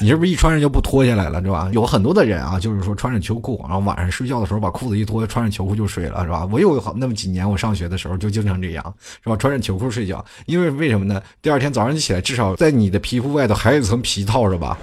[0.00, 1.68] 你是不是一穿上就不脱下来了，是吧？
[1.74, 6.48] 有很多的人啊，就是说穿着秋裤，然后晚上睡觉的时候把裤子一脱，穿上秋裤就睡了，是吧？
[6.50, 9.36] 我有好那么几年，我上学的时候就经常这样，是吧？
[9.36, 11.20] 穿着秋裤睡觉，因为为什么呢？
[11.42, 14.78] 第二天早上起来，至少在你的皮肤外头还有一层皮套着吧。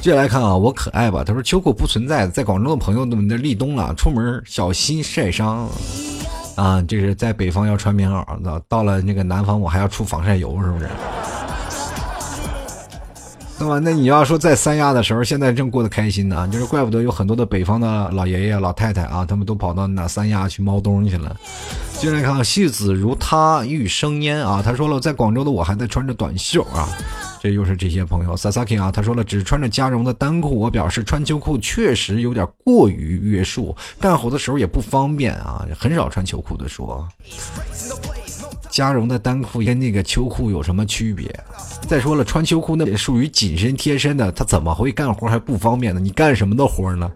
[0.00, 1.22] 接下来看啊，我可爱吧？
[1.22, 5.68] 他说秋裤不存在，在广州的朋友们的立冬了，出门小心晒伤。
[6.56, 10.88] 啊，这是在北方要穿棉袄那，到了那个南方我还要出防晒油，是不是？
[13.60, 21.36] 那么，那你要说在三亚的时候，现在正过得开心呢，就是怪不得有很多的北方的老爷爷老太太啊，他们都跑到那三亚去猫冬去了。
[21.98, 26.88] 进来看，戏子如他欲生烟啊，他说了，在广州的我还在穿着短袖啊。
[27.42, 30.58] 这又是这些朋友，Sasaki 啊，他说了，只穿着加绒的单裤。
[30.58, 37.06] 我表示穿秋裤确实有点过于约束，干活的时候也不方便啊，很少穿秋裤的说。
[38.70, 41.28] 加绒的单裤跟那个秋裤有什么区别？
[41.88, 46.00] 再说了，穿秋裤那也属于紧身贴身的，他怎么会干活还不方便呢？
[46.00, 47.10] 你干什么的活呢？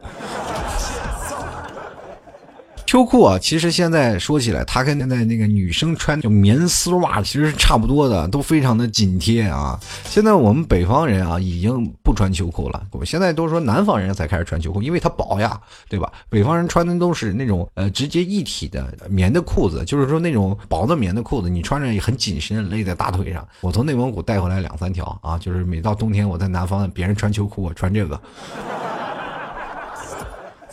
[2.86, 9.78] 秋裤啊，其实现在说起来，它跟现在那个女生穿就棉丝袜其实是差不多的，都非常的紧贴啊。
[10.04, 12.86] 现在我们北方人啊，已经不穿秋裤了。
[12.92, 16.12] 我现在都说南方人才开始穿秋裤，因为它薄呀，对吧？
[16.28, 23.44] 北方人穿的都是那种呃直接一体的棉的裤子，就是说那种薄的棉的裤子，你穿着也很紧身，勒在大腿上。
[23.60, 28.20] 我从内蒙古带回来两三条啊，就是每到冬天我在南方，别人穿秋裤，我穿这个。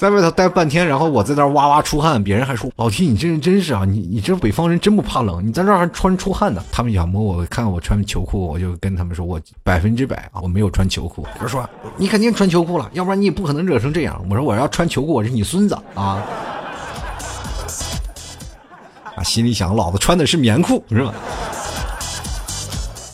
[0.02, 6.64] 在外头待半天，然后我在那哇哇出汗，别人还说老 T 你这人真是啊，你你这北方人真不怕冷，你在这还穿出汗呢。
[6.72, 11.24] 他们想摸我，看我穿秋裤，我就跟他们说我百分之百啊，我没有穿秋裤。
[11.38, 14.20] 他说你肯定穿秋裤了，要不然你也不可能热成这样。
[14.28, 16.18] 我说我要穿秋裤，我是你孙子啊！
[19.16, 21.14] 啊，心里想老子穿的是棉裤是吧？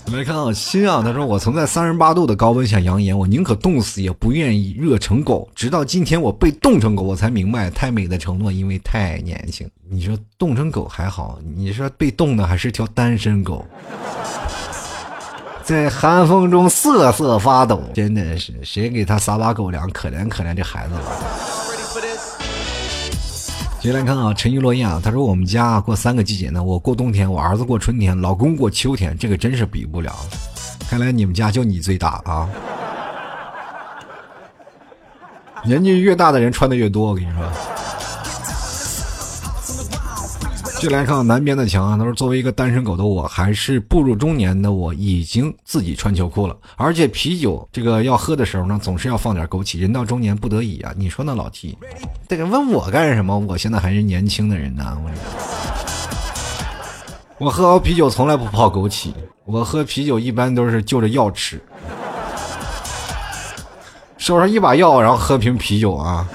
[0.10, 5.48] 没看到，心啊，他说我曾在三十八度的高温下扬言，我宁可冻死也不愿意热成狗。
[5.54, 9.70] 直到今天我被冻成狗，我才明白太美的承诺，因为太年轻。
[9.90, 13.66] 你说冻成狗还好，你说被冻的还是条单身狗。
[15.62, 19.90] 在寒风中瑟瑟发抖，真的是谁给他撒把狗粮？
[19.92, 21.67] 可怜可怜这孩子了。
[23.80, 30.14] 接来看啊，沉鱼落雁啊，他说我们家过三个季节呢，我过冬天，我儿子过春天，老公过秋天，这个真是比不了。
[30.90, 32.50] 看来你们家就你最大啊！
[35.64, 37.77] 年纪越大的人穿的越多，我跟你说。
[40.80, 46.56] 就来看南边的墙啊，他说作为一个单身狗的我，还是步入中年的我，已经自己穿秋裤了。
[46.76, 49.80] 而且啤酒这个要喝的时候呢，总是要放点枸杞。
[49.80, 51.76] 人到中年不得已啊，你说呢，老 T？
[52.30, 53.38] 这个问我干什么？
[53.40, 54.98] 我现在还是年轻的人呢。
[57.40, 59.12] 我喝啤酒从来不泡枸杞，
[59.46, 61.60] 我喝啤酒一般都是就着药吃，
[64.18, 66.28] 手上一把药，然后喝瓶啤酒啊。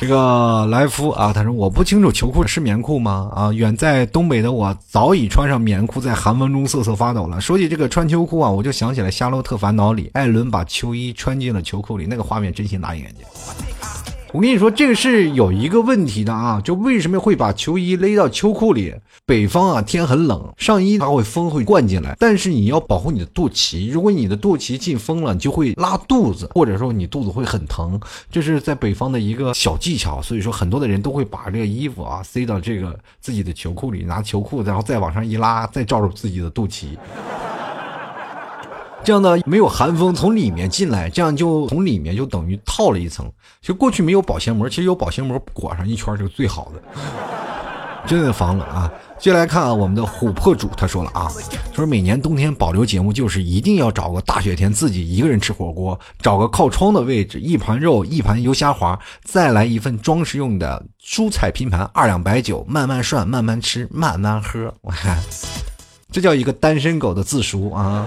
[0.00, 3.30] 这个来夫啊，他说我不清楚秋裤是棉裤吗？
[3.34, 7.38] 啊，远在东北的我早已穿上棉裤，在寒风中瑟瑟发抖了。
[7.38, 13.26] 说起这个穿秋裤啊，我就想起了《夏洛特烦恼》里艾伦把秋衣穿进了秋裤里，那个画面真心辣眼睛。
[14.32, 18.94] 我跟你说，这个是有一个问题的啊，就为什么会把球衣勒到秋裤里？
[19.26, 30.22] 北方啊，天很冷，上衣它会风会灌进来，但是你要保护你的肚脐，如果你的肚脐进风了，你就会拉肚子，或者说你肚子会很疼，这是在北方的一个小技巧。
[30.22, 36.96] 所以说，很多的人都会把这个衣服啊塞到这个自己的球裤里，拿球裤然后再往上一拉，再罩住自己的肚脐。
[39.02, 43.30] 这样呢，没有寒风从里面进来，这样就从里面就等于套了一层。
[43.60, 47.00] 就过去没有保鲜膜，其实有保鲜膜裹上一圈就是最好的，
[48.06, 48.90] 真的防冷啊。
[49.18, 51.30] 接下来看啊，我们的琥珀主他说了啊，
[51.74, 64.72] 说每年冬天保留节目就是一定要找个大雪天自己一个人吃火锅，找个靠窗的位置，一盘肉，一盘油虾滑，再来一份装饰用的蔬菜拼盘，二两白酒，慢慢涮，慢慢吃，慢慢喝。
[64.80, 65.18] 我看，
[66.10, 68.06] 这叫一个单身狗的自述啊。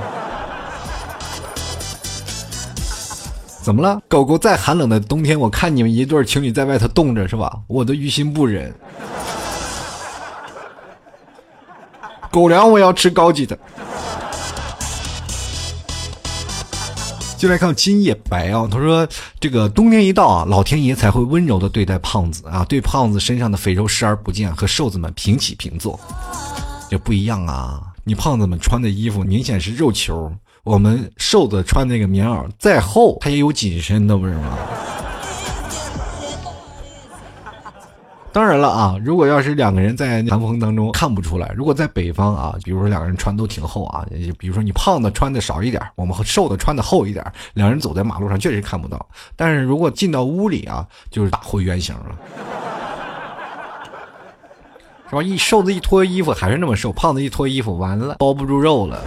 [3.63, 3.97] 怎么了？
[4.10, 7.62] 狗狗再寒冷的冬天，我看你们一对情侣在外头冻着是吧？
[7.67, 8.76] 我都于心不忍。
[12.30, 13.58] 狗粮我要吃高级的。
[17.38, 19.08] 就来看今夜白啊，他说
[19.39, 25.97] 这个冬天一到啊，老天爷才会温柔的对待胖子啊，对胖子身上的肥肉视而不见，和瘦子们平起平坐。
[26.89, 27.82] 这不一样啊！
[28.04, 30.30] 你胖子们穿的衣服明显是肉球。
[30.63, 34.58] 我们瘦子穿那个棉袄再厚，它也有紧身的，不是吗？
[38.32, 44.06] 当然了啊，如果要是两个人在寒风当中看不出来，如果在北方啊，比如说两个人穿都挺厚啊，
[44.39, 49.06] 比如说你胖的穿的少一点，我们瘦的穿的厚一点，两人走在马路上确实看不到。
[49.36, 52.17] 但是如果进到屋里啊，就是打回原形了，
[55.10, 55.21] 是吧？
[55.21, 59.04] 一瘦子一脱衣服还是那么瘦，胖子一脱衣服完了包不住肉了。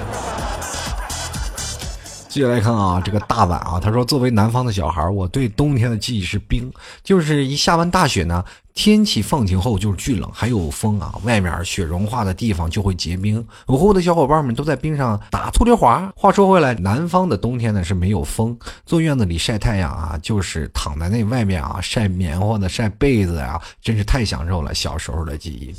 [2.37, 6.70] 接下来看啊，这个大碗啊，他说：“作为南方的小孩，我对冬天的记忆是冰，
[7.03, 8.44] 就是一下完大雪呢，
[8.75, 13.42] 天气放晴后就是巨冷，还有风啊，外面雪融化的地方就会结冰。
[13.64, 16.12] 我和我的小伙伴们都在冰上打醋溜滑。
[16.14, 25.75] 话说回来，南方的冬天呢是没有风，坐院子里晒太阳啊，就是躺在那外面啊晒棉花的、晒被子呀，真是太享受了小时候的记忆。”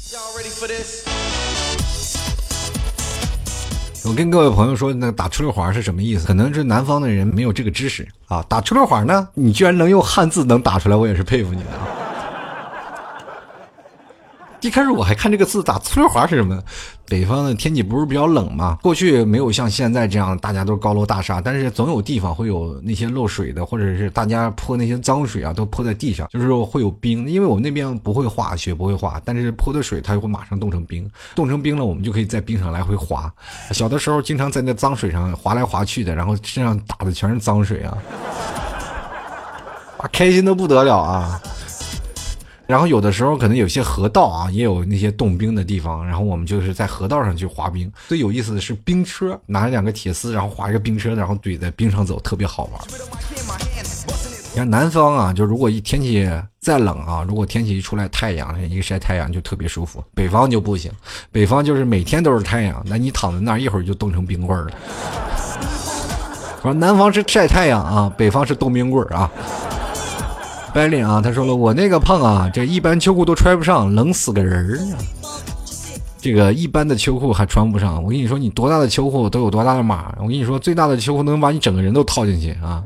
[4.07, 6.25] 我跟各位朋友说，那打出溜滑是什么意思？
[6.25, 8.41] 可能是南方的人没有这个知识啊。
[8.47, 11.87] 打出溜滑呢，你居然能用汉字能打出来，我也是佩服你的啊。
[14.67, 16.61] 一开始我还看这个字打粗溜滑是什么？
[17.07, 18.77] 北方的天气不是比较冷吗？
[18.83, 27.29] 过去没有像现在这样，大家都是高楼大厦，但是总有地方会有那些漏水的，或者是大家泼那些脏水啊，都泼在地上，就是说会有冰。
[27.29, 33.31] 因为我们那边不会化雪，不会化，但是泼的水它就会马上冻成冰，冻成冰了，我们就可以在冰上来回滑。
[33.71, 37.97] 小的时候经常在那脏水上滑来滑去的，然后身上打的全是脏水啊，
[39.97, 41.41] 啊，开心的不得了啊！
[42.67, 47.89] 然后有的时候可能有些河道啊，也有那些冻冰的地方，然后我们就是在河道上去滑冰。
[48.09, 52.81] 最有意思的是冰车，拿两个铁丝，然后划一个冰车，然后怼在冰上走，特别好玩。
[54.51, 60.03] 你看南方啊，就如果一天气再冷啊，如果天气一出来太阳，一晒太阳就特别舒服。
[60.13, 60.91] 北方就不行，
[61.31, 64.71] 北方就是每天都是太阳，那你躺在那儿一会儿就冻成冰棍儿了。
[66.61, 69.31] 说南方是晒太阳啊，北方是冻冰棍儿啊。
[70.73, 74.99] 白领啊，他说了，我那个胖啊，这一般秋裤都穿不上，冷死个人儿啊！
[76.19, 80.13] 这个一般的秋裤还穿不上，我跟你说，你多大的秋裤都有多大的码。
[80.17, 82.83] 我跟你说，最大的秋裤能把你整个人都套进去啊！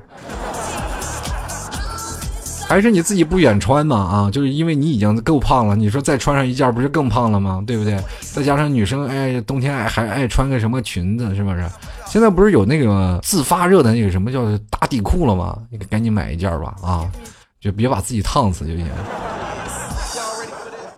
[2.68, 4.32] 还是你自己不愿穿嘛啊？
[4.32, 7.62] 就是因为你已经够胖了，你说再穿上一件不是更胖了吗？
[7.68, 7.99] 对不对？
[8.22, 11.66] 再加上女生哎，冬天爱还爱穿个什么裙子，是不是？
[12.05, 15.58] 现在不是有那个自发热的那个什么叫打底裤了吗？
[15.70, 17.10] 你赶紧买一件吧啊，
[17.62, 18.86] 就别把自己烫死就行。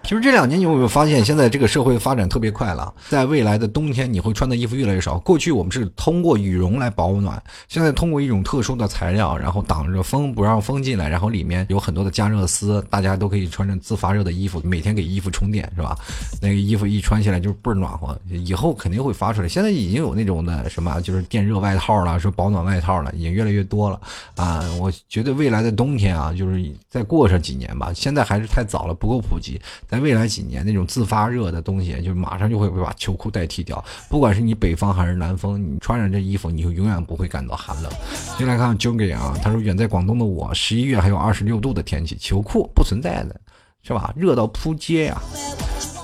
[0.03, 5.17] 其实这两年你有没有发现，现在这个社会发展特别快了，在未来的冬天你会穿的衣服越来越少。
[5.19, 15.97] 过去我们是通过羽绒来保暖，现在通过一种特殊的材料，然后挡着风不让风进来，然后里面有很多的加热丝，大家都可以穿着自发热的衣服，每天给衣服充电，是吧？
[16.41, 19.47] 那个衣服一穿起来就倍儿暖和，以后肯定会发出来。
[19.47, 24.01] 现在已经有那种的什么，就是电热外套了，说保暖外套了，已经越来越多了
[24.35, 24.69] 啊！
[24.81, 29.61] 我觉得未来的冬天啊，就是再过上几年吧，现在还是太早了，不够普及。
[29.93, 33.85] 在未来几年，那种自发热的东西，就马上就会把秋裤代替掉。
[34.09, 37.91] 不管是你北方还是南方，你穿上这衣服，你就永远不会感到寒冷。
[38.35, 43.39] 先来看 Joey 啊，他说远在广东的我，十一月还有二十六度的天气，秋裤不存在的，
[43.83, 44.11] 是吧？
[44.17, 45.21] 热到扑街呀，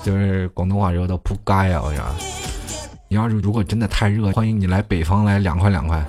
[0.04, 1.82] 就是广东话热到扑街呀！
[1.84, 2.14] 我讲，
[3.08, 6.06] 你要是如果真的太热，欢迎你来北方来凉快凉快。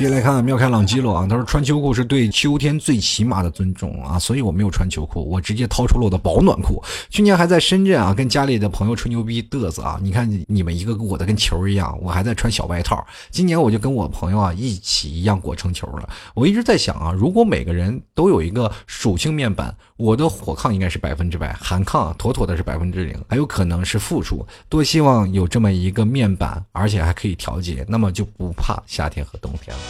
[0.00, 6.82] 接下来看妙开朗基罗啊，他说穿秋裤是对秋天最起码的尊重啊，所以我没有穿秋裤，我直接掏出了我的保暖裤。
[7.10, 13.06] 去年还在深圳啊，跟家里的朋友吹牛逼嘚瑟啊，你看你们一个个裹得跟球一样，我还在穿小外套。
[13.30, 16.08] 今年我就跟我朋友啊一起一样裹成球了。
[16.32, 24.46] 我一直在想啊，如果每个人都有一个属性面板，我的火抗应该是百分之百，寒抗妥妥的是百分之零，还有可能是负数。
[24.70, 29.82] 多希望有这么一个面板，而且还可以调节，那么就不怕夏天和冬天了。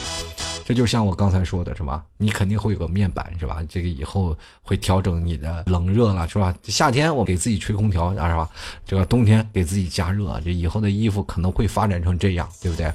[0.64, 2.04] 这就像我刚才说的，是吧？
[2.16, 3.58] 你肯定会有个面板，是吧？
[3.68, 6.54] 这个以后会调整你的冷热了，是吧？
[6.62, 8.48] 夏天我给自己吹空调，啊是吧？
[8.86, 12.92] 这个冬天给自己加热，这以后的衣服可能会发展成这样，对不对？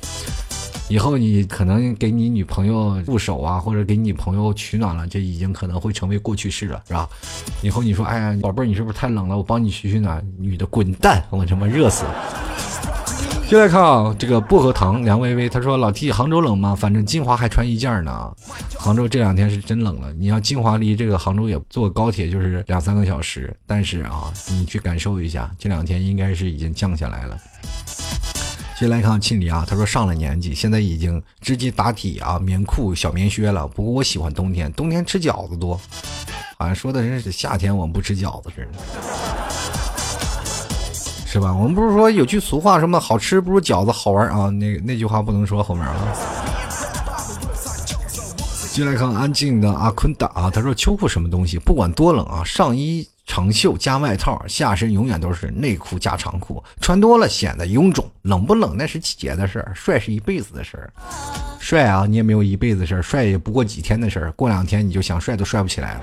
[0.88, 7.10] 以后你可能给你女朋友护手啊，或者给你女朋友取暖了，这已经可能会成为过去式了，是吧？
[7.62, 9.36] 以后你说，哎呀，宝贝儿，你是不是太冷了？
[9.36, 13.05] 我帮你取取暖，女的滚蛋，我他妈热死了。
[13.47, 16.75] 接来看啊，这个薄荷糖梁薇薇，她说：“老 T，杭州冷吗？
[16.75, 18.33] 反正金华还穿一件呢。
[18.75, 20.11] 杭州这两天是真冷了。
[20.13, 27.37] 你要金华离这个杭州也坐高铁就是两三个小时，但是啊，你去感受一下，这两天应该是已经降下来了。”
[28.79, 33.67] 接来看庆黎啊，他说：“上了年纪，现在已经直接打底啊，棉裤、小棉靴了。
[33.67, 35.79] 不过我喜欢冬天，冬天吃饺子多。
[36.57, 39.84] 好像说的是夏天我们不吃饺子似的。”
[41.36, 41.53] 是吧？
[41.53, 44.49] 我们不是说有句俗话什么好吃不如饺子好玩啊？
[44.49, 45.93] 那那句话不能说后面啊。
[48.71, 51.59] 进来看安静的阿坤达啊，他说秋裤什么东西？
[51.59, 58.09] 不管多冷啊，上衣长袖加外套，下身永远都是内裤加长裤，穿多了显得臃肿。
[58.21, 60.93] 冷不冷那是季节的事儿，帅是一辈子的事儿。
[61.59, 66.01] 帅啊，你也没有一辈子事儿，帅也不过几天的事儿，过两天你就想帅都帅不起来了。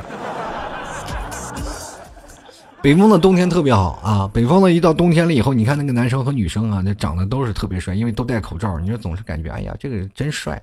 [2.82, 4.28] 北方的冬天特别好啊！
[4.32, 8.76] 北方的一到冬天了以后，你看那个男生和女生啊，那长得都是特别帅，因为都戴口罩。
[8.80, 10.60] 你说总是感觉，哎呀，这个人真帅，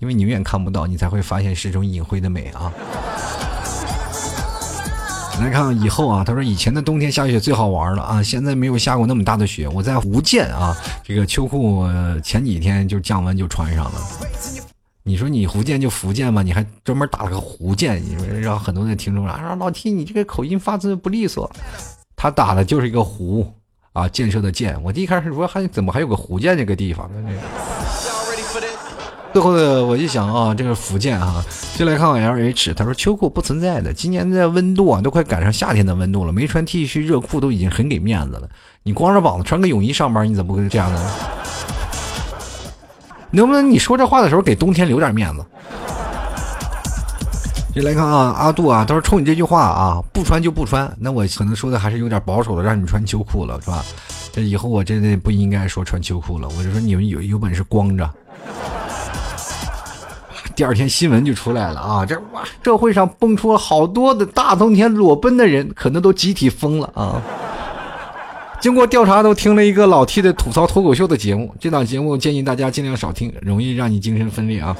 [0.00, 2.72] 因为你永远看不到，你才会发现是一种隐晦的美啊。
[5.40, 9.68] 来看以后啊，他说以前的冬天下雪最好玩了啊，现在没有下过那么大的雪。
[9.68, 11.86] 我在福建啊，这个秋裤
[12.20, 14.69] 前几天就降温就穿上了。
[15.02, 21.50] 你说你福建就福建嘛，你还专门打了个福建，你说让很多的听众啊，老 T 你这个口音发字不利索。
[22.16, 23.50] 他打的就是一个湖
[23.94, 24.80] 啊，建设的建。
[24.82, 27.30] 我第一开始说还怎么还有个福建这个地方呢？
[29.32, 31.42] 最后的我一想啊，这个福建啊，
[31.76, 33.94] 就来看看 L H，他说秋裤不存在的。
[33.94, 38.48] 今年的温度啊，都快赶上夏天的温度了，没穿 T 恤热裤都已经很给面子了。
[38.82, 41.10] 你光着膀子穿个泳衣上班，你怎么会这样呢？
[43.30, 45.44] 能不能你说这话的时候给冬天留点面子？
[47.72, 50.92] 你来看啊，阿杜啊，他说冲你这句话啊，不穿就不穿。
[50.98, 53.84] 那我可能说的还是有点保守的，让你穿秋裤了，是吧？
[54.32, 58.10] 这以后我真的不应该说穿秋裤了，我就说你们有有本事光着。
[60.56, 67.22] 第二天新闻就出来了啊，这哇，社会上蹦出了好多的大冬天裸奔的人，可能都集体疯了啊。
[68.60, 71.54] 经过调查，都听了一个老 T 的吐槽脱口秀的节目。
[71.58, 74.76] 这档节目建议大家尽量少听，容易让你精神分裂啊。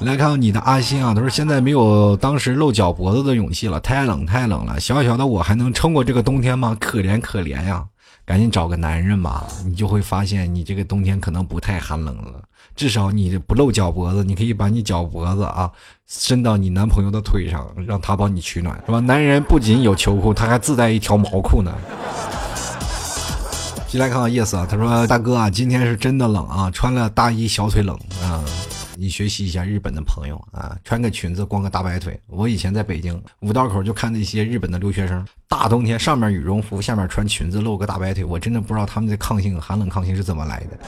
[0.00, 4.78] 来看你的阿星啊，他说现在没有当时露脚脖子的勇气了，太冷太冷了。
[4.78, 6.76] 小小的我还能撑过这个冬天吗？
[6.78, 7.82] 可怜可怜呀！
[8.26, 12.42] 赶紧找个男人吧，你就会发现你这个冬天可能不太寒冷了。
[12.74, 15.70] 至少你不露脚脖子，你可以把你脚脖子啊
[16.06, 19.00] 伸到你男朋友的腿上，让他帮你取暖，是吧？
[19.00, 21.72] 男人不仅有秋裤，他还自带一条毛裤呢。
[23.86, 28.42] 进来看看 yes 啊，他说大哥啊，今天是真的冷啊，穿了大衣小腿冷啊。
[28.96, 32.20] 你学习一下日本的朋友啊，穿个裙子，光个大白腿。
[32.26, 40.78] 我以前在北京五道口就看那些日本的留学生，大冬天上面羽绒服，下面穿裙子，露个大白腿，我真的不知道他们的抗性寒冷抗性是怎么来的。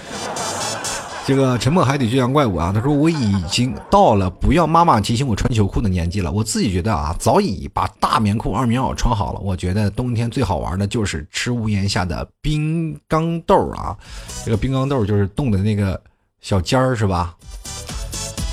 [1.27, 6.31] 这个沉默海底巨象怪物啊，他说我已经到了不要妈妈提醒我穿秋裤的年纪了。
[6.31, 9.41] 我自己觉得啊，早已把大棉裤、二棉袄穿好了。
[9.41, 13.97] 我觉得冬天最好玩的就是吃屋檐下的冰缸豆啊，
[14.45, 16.01] 这个冰缸豆就是冻的那个
[16.41, 17.35] 小尖儿是吧？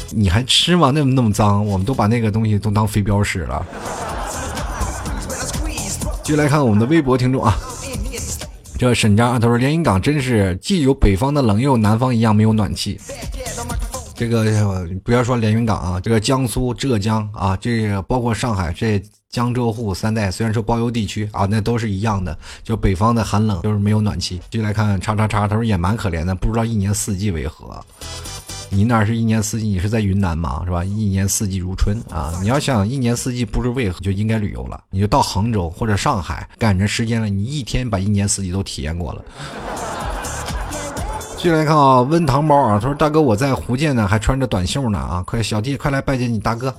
[0.09, 0.89] 你还吃吗？
[0.89, 3.63] 那么那么脏，我们都把那个东西都当飞镖使了。
[6.23, 7.55] 继续来看我们的微博听众啊。
[8.83, 12.99] 这沈章他说连云港真是既有北方的冷，又有南方一样没有暖气。
[14.13, 24.41] 这个不要说连云港啊，这个江苏、浙江啊，这个包括上海这江浙沪三带，虽然说包邮地区啊，那都是一样的，就北方的寒冷就是没有暖气。
[24.51, 27.81] 继续来看叉叉叉，他说也蛮可怜的，不知道一年四季为何。
[28.73, 29.67] 你那是一年四季？
[29.67, 30.63] 你是在云南吗？
[30.65, 30.83] 是吧？
[30.83, 32.33] 一年四季如春啊！
[32.41, 39.23] 你要想一年四季不知为何就应该旅游了，你就到杭州或者上海，赶着时间了，你一天把一年四季都体验过了。
[41.37, 45.23] 继续来看啊，温糖包啊，他说大哥我在福建呢，还穿着短袖呢啊！
[45.27, 46.73] 快小弟快来拜见你大哥。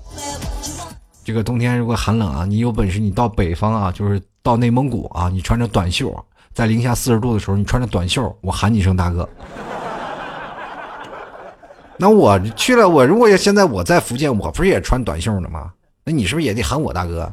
[1.22, 6.12] 这个冬天如果寒冷啊，你有本事你到北方啊，就是到内蒙古啊，你穿着短袖，
[6.52, 9.28] 在零下四十度的时候，你穿着短袖，我喊你一声大哥。
[11.96, 15.70] 那我去了，我如果要现在我在福建，我不是也穿短袖呢吗？
[16.04, 17.30] 那你是不是也得喊我大哥？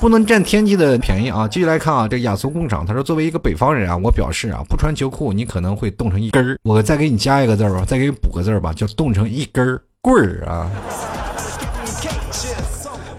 [0.00, 1.48] 不能占天气的便宜啊！
[1.48, 6.58] 继续来看啊，这雅俗工厂他说，作为一个北方人啊，我表示啊，不穿秋裤你可能会冻成一根儿。
[6.62, 10.70] 我再给你加一个字儿吧，再给你补个字儿吧，叫冻成一根儿棍儿啊！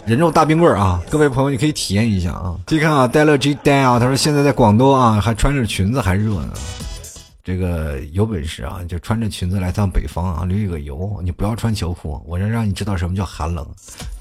[0.05, 1.01] 人肉大冰棍儿啊！
[1.09, 2.55] 各位朋友，你可以体验一下啊！
[2.67, 6.53] 继续看啊，戴乐 G 戴啊，他说现在在广东啊，还穿着裙子还热呢。
[7.49, 11.19] 这个有本事啊，就穿着裙子来趟北方啊，旅个游。
[11.23, 13.67] 你不要穿秋裤，我让让你知道什么叫寒冷。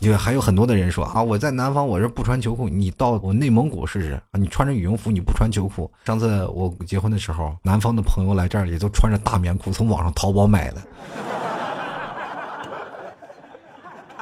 [0.01, 2.71] 因为还有很多的人说啊，我在南方，我这不穿秋裤。
[2.71, 5.93] 你到我内蒙古试试啊，你穿着羽绒服，你不穿秋裤。
[6.07, 10.81] 上次我结婚的时候，南方的朋友来这儿也都穿着大棉裤，从网上淘宝买的。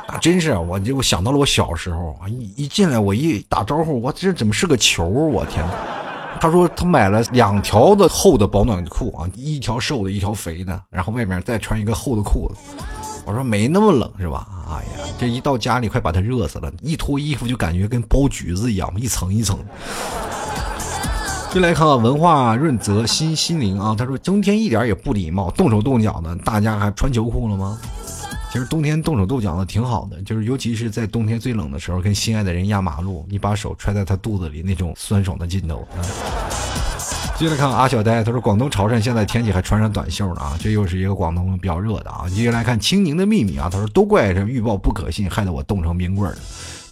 [0.09, 5.07] 啊，真是我就想到了我小时候啊，一一进来我一打招呼，我这怎么是个球？
[5.07, 5.65] 我天！
[6.41, 12.85] 他说他买了两条的厚的保暖裤啊，一条瘦的，一条肥的，然后外面再穿一个厚的裤子。
[13.25, 14.47] 我说没那么冷是吧？
[14.69, 19.59] 哎呀，这一到家里快把他热死了，一脱衣服就感觉跟剥橘子一样，一层一层。
[21.53, 27.79] 就来看看文化润泽新心灵啊，他说冬天一点也不礼貌，动手动脚的，大家还穿秋裤了吗？
[28.53, 35.87] 其实冬天动手动脚的挺好的，就是尤其是在冬天最冷的时候，跟心爱的人压马路，你把手揣在他肚子里，那种酸爽的劲头。
[37.37, 42.27] 接着来看阿小呆，他说广东潮汕现在天气还穿上短袖呢啊，这又是一个广东比较热的啊。
[42.31, 46.39] 接着来看青柠的秘密啊，他说都怪这预报不可信，害得我冻成冰棍了。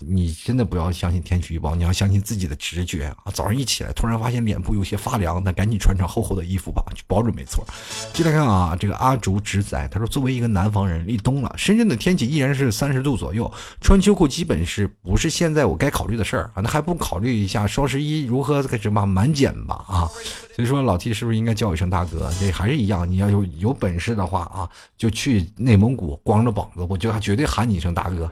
[0.00, 3.32] 你真的不要相信天气预报，你要相信自己的直觉啊！
[3.32, 7.66] 早上一起来，突然发现脸部有些发凉，那赶紧穿上厚厚的衣服吧，就保准没错。
[8.12, 16.62] 接着看啊，这个阿竹直仔他说，作为一个南方人，立冬了，深圳的天气依然是三十度左右，穿秋裤基本是不是现在我该考虑的事儿啊？
[16.62, 20.10] 那还不考虑一下双十一如何什么满减吧啊？
[20.54, 22.32] 所以说老 T 是不是应该叫一声大哥？
[22.38, 28.30] 这还是一样，你要有有本事的话啊，就去内蒙古光着膀子，我就绝对喊你一声大哥。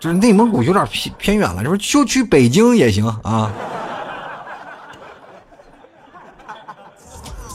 [0.00, 1.92] 就是内蒙古有点偏偏远了，是不是？
[1.92, 3.52] 就去北京也行啊。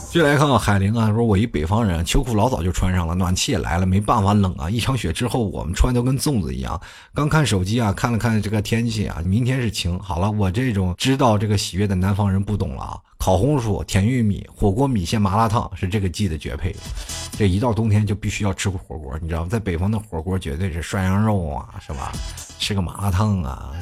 [0.08, 4.70] 接来看看海玲啊，说我一北方人，秋裤老早就穿上了，暖气也来了，没办法冷啊。
[4.70, 6.80] 一场雪之后，我们穿的跟粽子一样。
[7.12, 9.98] 刚看手机啊，看了看这个天气啊，明天是晴。
[9.98, 12.96] 好了，我这种知道这个喜悦的南方人不懂了啊。
[13.26, 16.72] 烤红薯、甜玉米、火锅米线、麻辣烫是这个季的绝配。
[17.32, 19.48] 这一到冬天就必须要吃个火锅，你知道吗？
[19.50, 22.12] 在北方的火锅绝对是涮羊肉啊，是吧？
[22.60, 23.72] 吃个麻辣烫啊，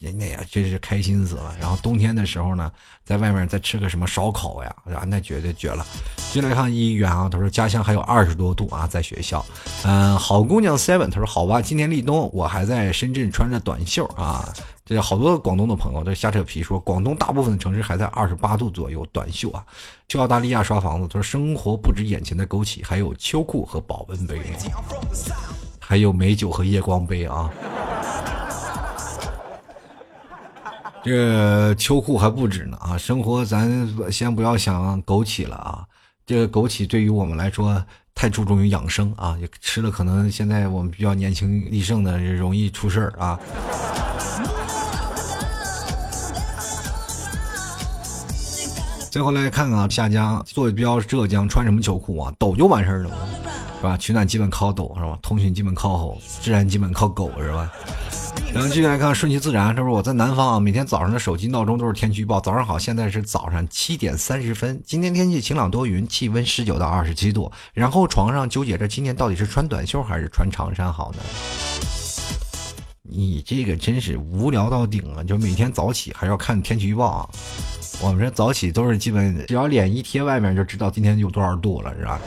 [0.00, 1.54] 人家呀真是开心死了。
[1.60, 2.72] 然后冬天的时候呢，
[3.04, 5.86] 在外面再吃个什么烧烤呀，啊，那绝对绝了。
[6.32, 9.44] 进来看医院啊，他说家乡还有二十多度啊，在学校。
[9.84, 14.48] 嗯，好姑娘 seven，他说好吧，今天立冬，我还在深圳穿着短袖啊。
[14.84, 19.64] 这好多广东的朋友在瞎扯皮，说广东大部分的城市还在二十八度左右，短袖啊。
[20.08, 24.40] 去澳大利亚刷房子，他说生活不止眼前的枸杞，还有秋裤和保温杯，
[25.80, 27.50] 还有美酒和夜光杯啊。
[31.02, 32.98] 这秋裤还不止呢啊！
[32.98, 35.82] 生活咱先不要想枸杞了啊，
[36.30, 43.36] 这个枸杞对于我们来说太注重于养生啊，也吃了可能现在我们比较年轻力盛的容易出事儿啊。
[49.10, 52.32] 最后来看看啊下家坐标浙江穿什么秋裤啊？
[52.38, 53.16] 抖就完事儿了嘛，
[53.78, 53.96] 是吧？
[53.96, 55.18] 取暖基本靠抖是吧？
[55.20, 57.72] 通讯基本靠吼，自然基本靠狗是吧？
[58.54, 62.40] 然后继续来看顺其自然，这不我在南方啊，每天早上的手机闹钟都是天气预报。
[62.40, 67.50] 早上好，现在是早上七点三十分，今天天气晴朗多云，气温十九到二十七度。
[67.74, 71.18] 然后床上纠结着今天到底是穿短袖还是穿长衫好呢？
[73.12, 75.24] 你这个真是无聊到顶了！
[75.24, 77.28] 就每天早起还要看天气预报啊。
[78.00, 82.20] 我们这早起都是基本，只要脸一贴外面就知道今天有多少度了，是吧？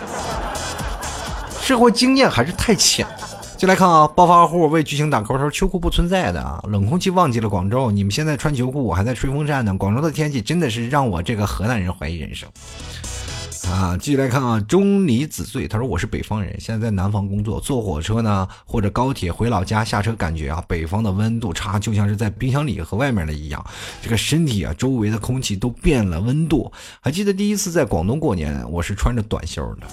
[1.62, 3.08] 社会经验还是太浅。
[3.58, 9.74] 就来看啊，暴发户为剧情打 call，说秋裤不存在的啊，冷空气忘记了广州，你们现在穿秋裤，我还在吹风扇呢。
[9.78, 12.50] 广州的天气真的是让我这个河南人怀疑人生。
[13.70, 23.66] 啊，继续来看啊，钟离子醉，他说我是北方人，现在在南方工作，坐火车呢或者高铁回老家下车，感觉啊北方的温度差，就像是在冰箱里和外面的一样，
[24.02, 26.72] 这个身体啊周围的空气都变了温度。
[27.02, 29.88] 还记得第一次在广东过年，我是穿着短袖的，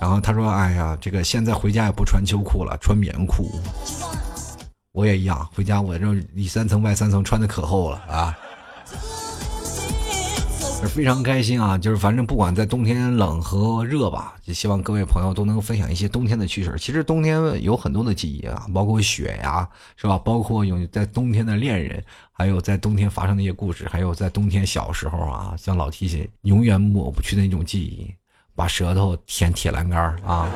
[0.00, 3.50] 然后他说，哎呀，这个现在回家也不穿秋裤了，穿棉裤。
[4.92, 8.36] 我也一样，回家我这里三层外三层穿的可厚了啊。
[10.86, 11.78] 非常开心啊！
[11.78, 16.74] 就是反正不管在冬天冷和热吧，就希望各位朋友都能分享一些冬天的趣事。
[16.78, 20.18] 其实冬天有很多的记忆啊，包括雪呀，是吧？
[20.18, 22.02] 包括有在冬天的恋人，
[22.32, 28.12] 还有在冬天发生的一些故事，还有在冬天小时候啊，像老提起永远抹不去的那种记忆，
[28.54, 30.48] 把舌头舔铁栏杆啊，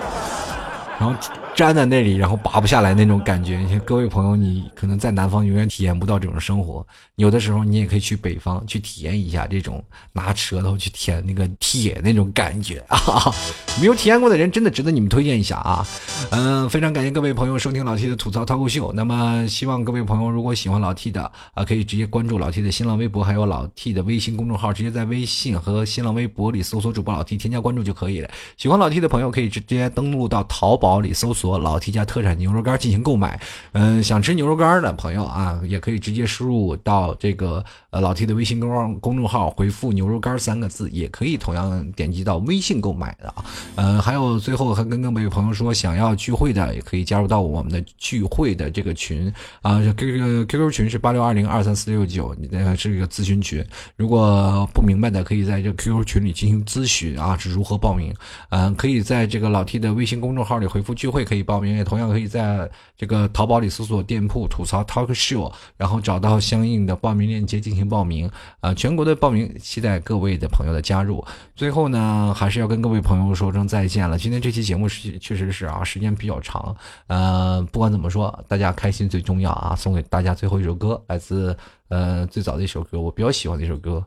[1.00, 1.14] 然后。
[1.56, 3.56] 粘在那里，然后拔不下来那种感觉。
[3.58, 6.86] 你看，各位朋友，你可能在南方永远体验不到这种生活。
[7.14, 9.82] 有的时候，你也可以去北方去体验一下这种
[10.12, 13.32] 拿舌头去舔那个铁那种感觉啊！
[13.80, 15.86] 没有体验过的人，真的值得你们推荐一下啊！
[16.30, 18.92] 嗯，非常感谢各位朋友收听老 T 的吐槽脱口秀。
[18.92, 21.22] 那么，希望各位朋友如果喜欢老 T 的
[21.54, 28.28] 啊，可以直接关注老 T 的新浪微博，还有老 T 的微信公众号，直接在微信和新浪微博里搜索主播老 T，添加关注就可以了。
[28.58, 31.45] 喜欢老 T 的朋友，可以直接登录到淘宝里搜索。
[31.58, 33.40] 老 T 家特产牛肉干进行购买，
[33.72, 43.44] 嗯，想吃牛肉干的朋友啊，也可以直接输入到这个呃老 T 的微信公公众号，回复牛肉干三个字，也可以同样点击到微信购买的啊。
[43.76, 49.32] 呃，还有最后还跟各位朋友说，想要聚会的也可以加入到我们的聚会的这个群
[49.62, 53.64] 啊，QQ QQ 群是八六二零二三四六九，呃是一个咨询群，
[53.96, 58.12] 如果不明白的可以在这 QQ 群里进行咨询啊，是如何报名？
[58.50, 61.35] 嗯，可以在这个老 T 的微信公众号里回复聚会可以。
[61.36, 68.30] 可以报名，也同样可以在这个淘宝里搜索店铺“吐槽 Talk Show”，然后找到相应的报名链接进行报名。
[68.60, 71.22] 啊，全国的报名，期待各位的朋友的加入。
[71.54, 74.16] 最后呢，还是要跟各位朋友说声再见了。
[74.16, 76.74] 今天这期节目是确实是啊，时间比较长。
[77.08, 79.76] 呃，不管怎么说，大家开心最重要啊！
[79.76, 81.54] 送给大家最后一首歌，来自
[81.88, 84.02] 呃最早的一首歌，我比较喜欢的一首歌，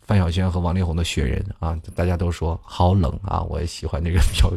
[0.00, 4.50] 范晓萱和王力宏的《雪人》啊，大家都说好冷啊，我也喜欢这个 比较。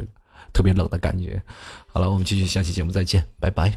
[0.54, 1.42] 特别冷的感觉。
[1.88, 3.74] 好了，我们继续下期节目再见，拜拜。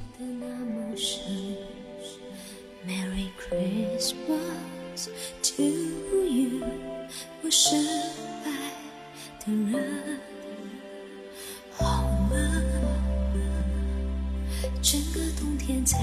[14.81, 15.99] 整个冬天在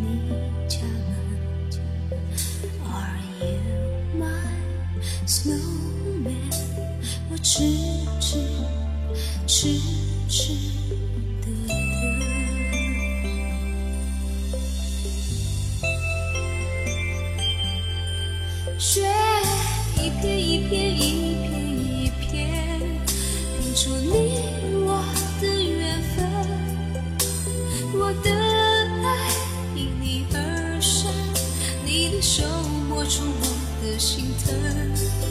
[0.00, 0.32] 你
[0.68, 1.16] 家门
[2.84, 3.46] ，Are you
[4.18, 4.26] my
[5.26, 6.50] snowman？
[7.30, 7.62] 我痴
[8.20, 8.55] 痴。
[9.46, 9.80] 痴
[10.28, 10.52] 痴
[11.40, 11.78] 的等，
[18.76, 19.08] 雪
[19.98, 21.00] 一片一片一
[21.46, 22.34] 片一片，
[23.56, 24.04] 拼出你
[24.84, 24.88] 我
[25.40, 26.16] 的缘分。
[27.94, 28.28] 我的
[29.04, 29.06] 爱
[29.76, 30.36] 因你而
[30.80, 31.08] 生，
[31.84, 32.42] 你的手
[32.88, 33.46] 摸出我
[33.80, 35.25] 的心疼。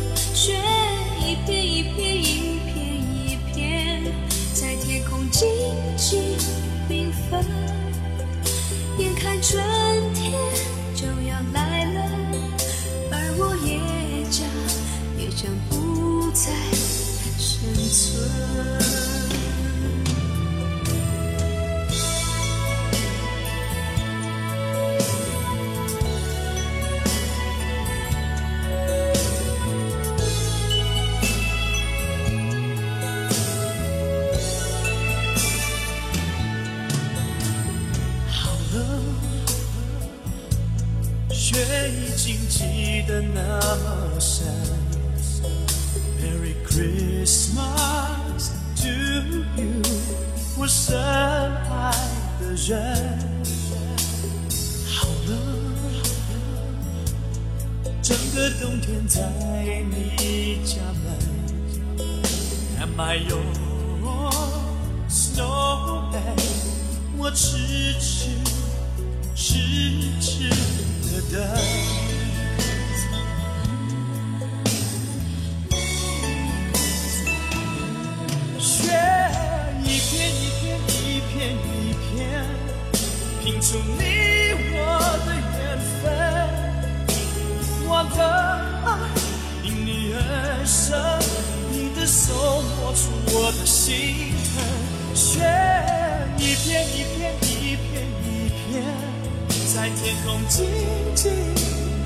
[99.86, 100.66] 在天空静
[101.14, 101.32] 静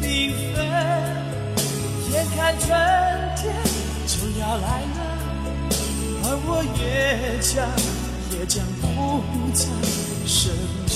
[0.02, 0.66] 缤纷，
[2.12, 2.68] 眼看春
[3.38, 3.56] 天
[4.06, 5.00] 就要来了，
[6.26, 7.66] 而我也将
[8.38, 9.24] 也将不
[9.54, 9.64] 再
[10.28, 10.89] 生。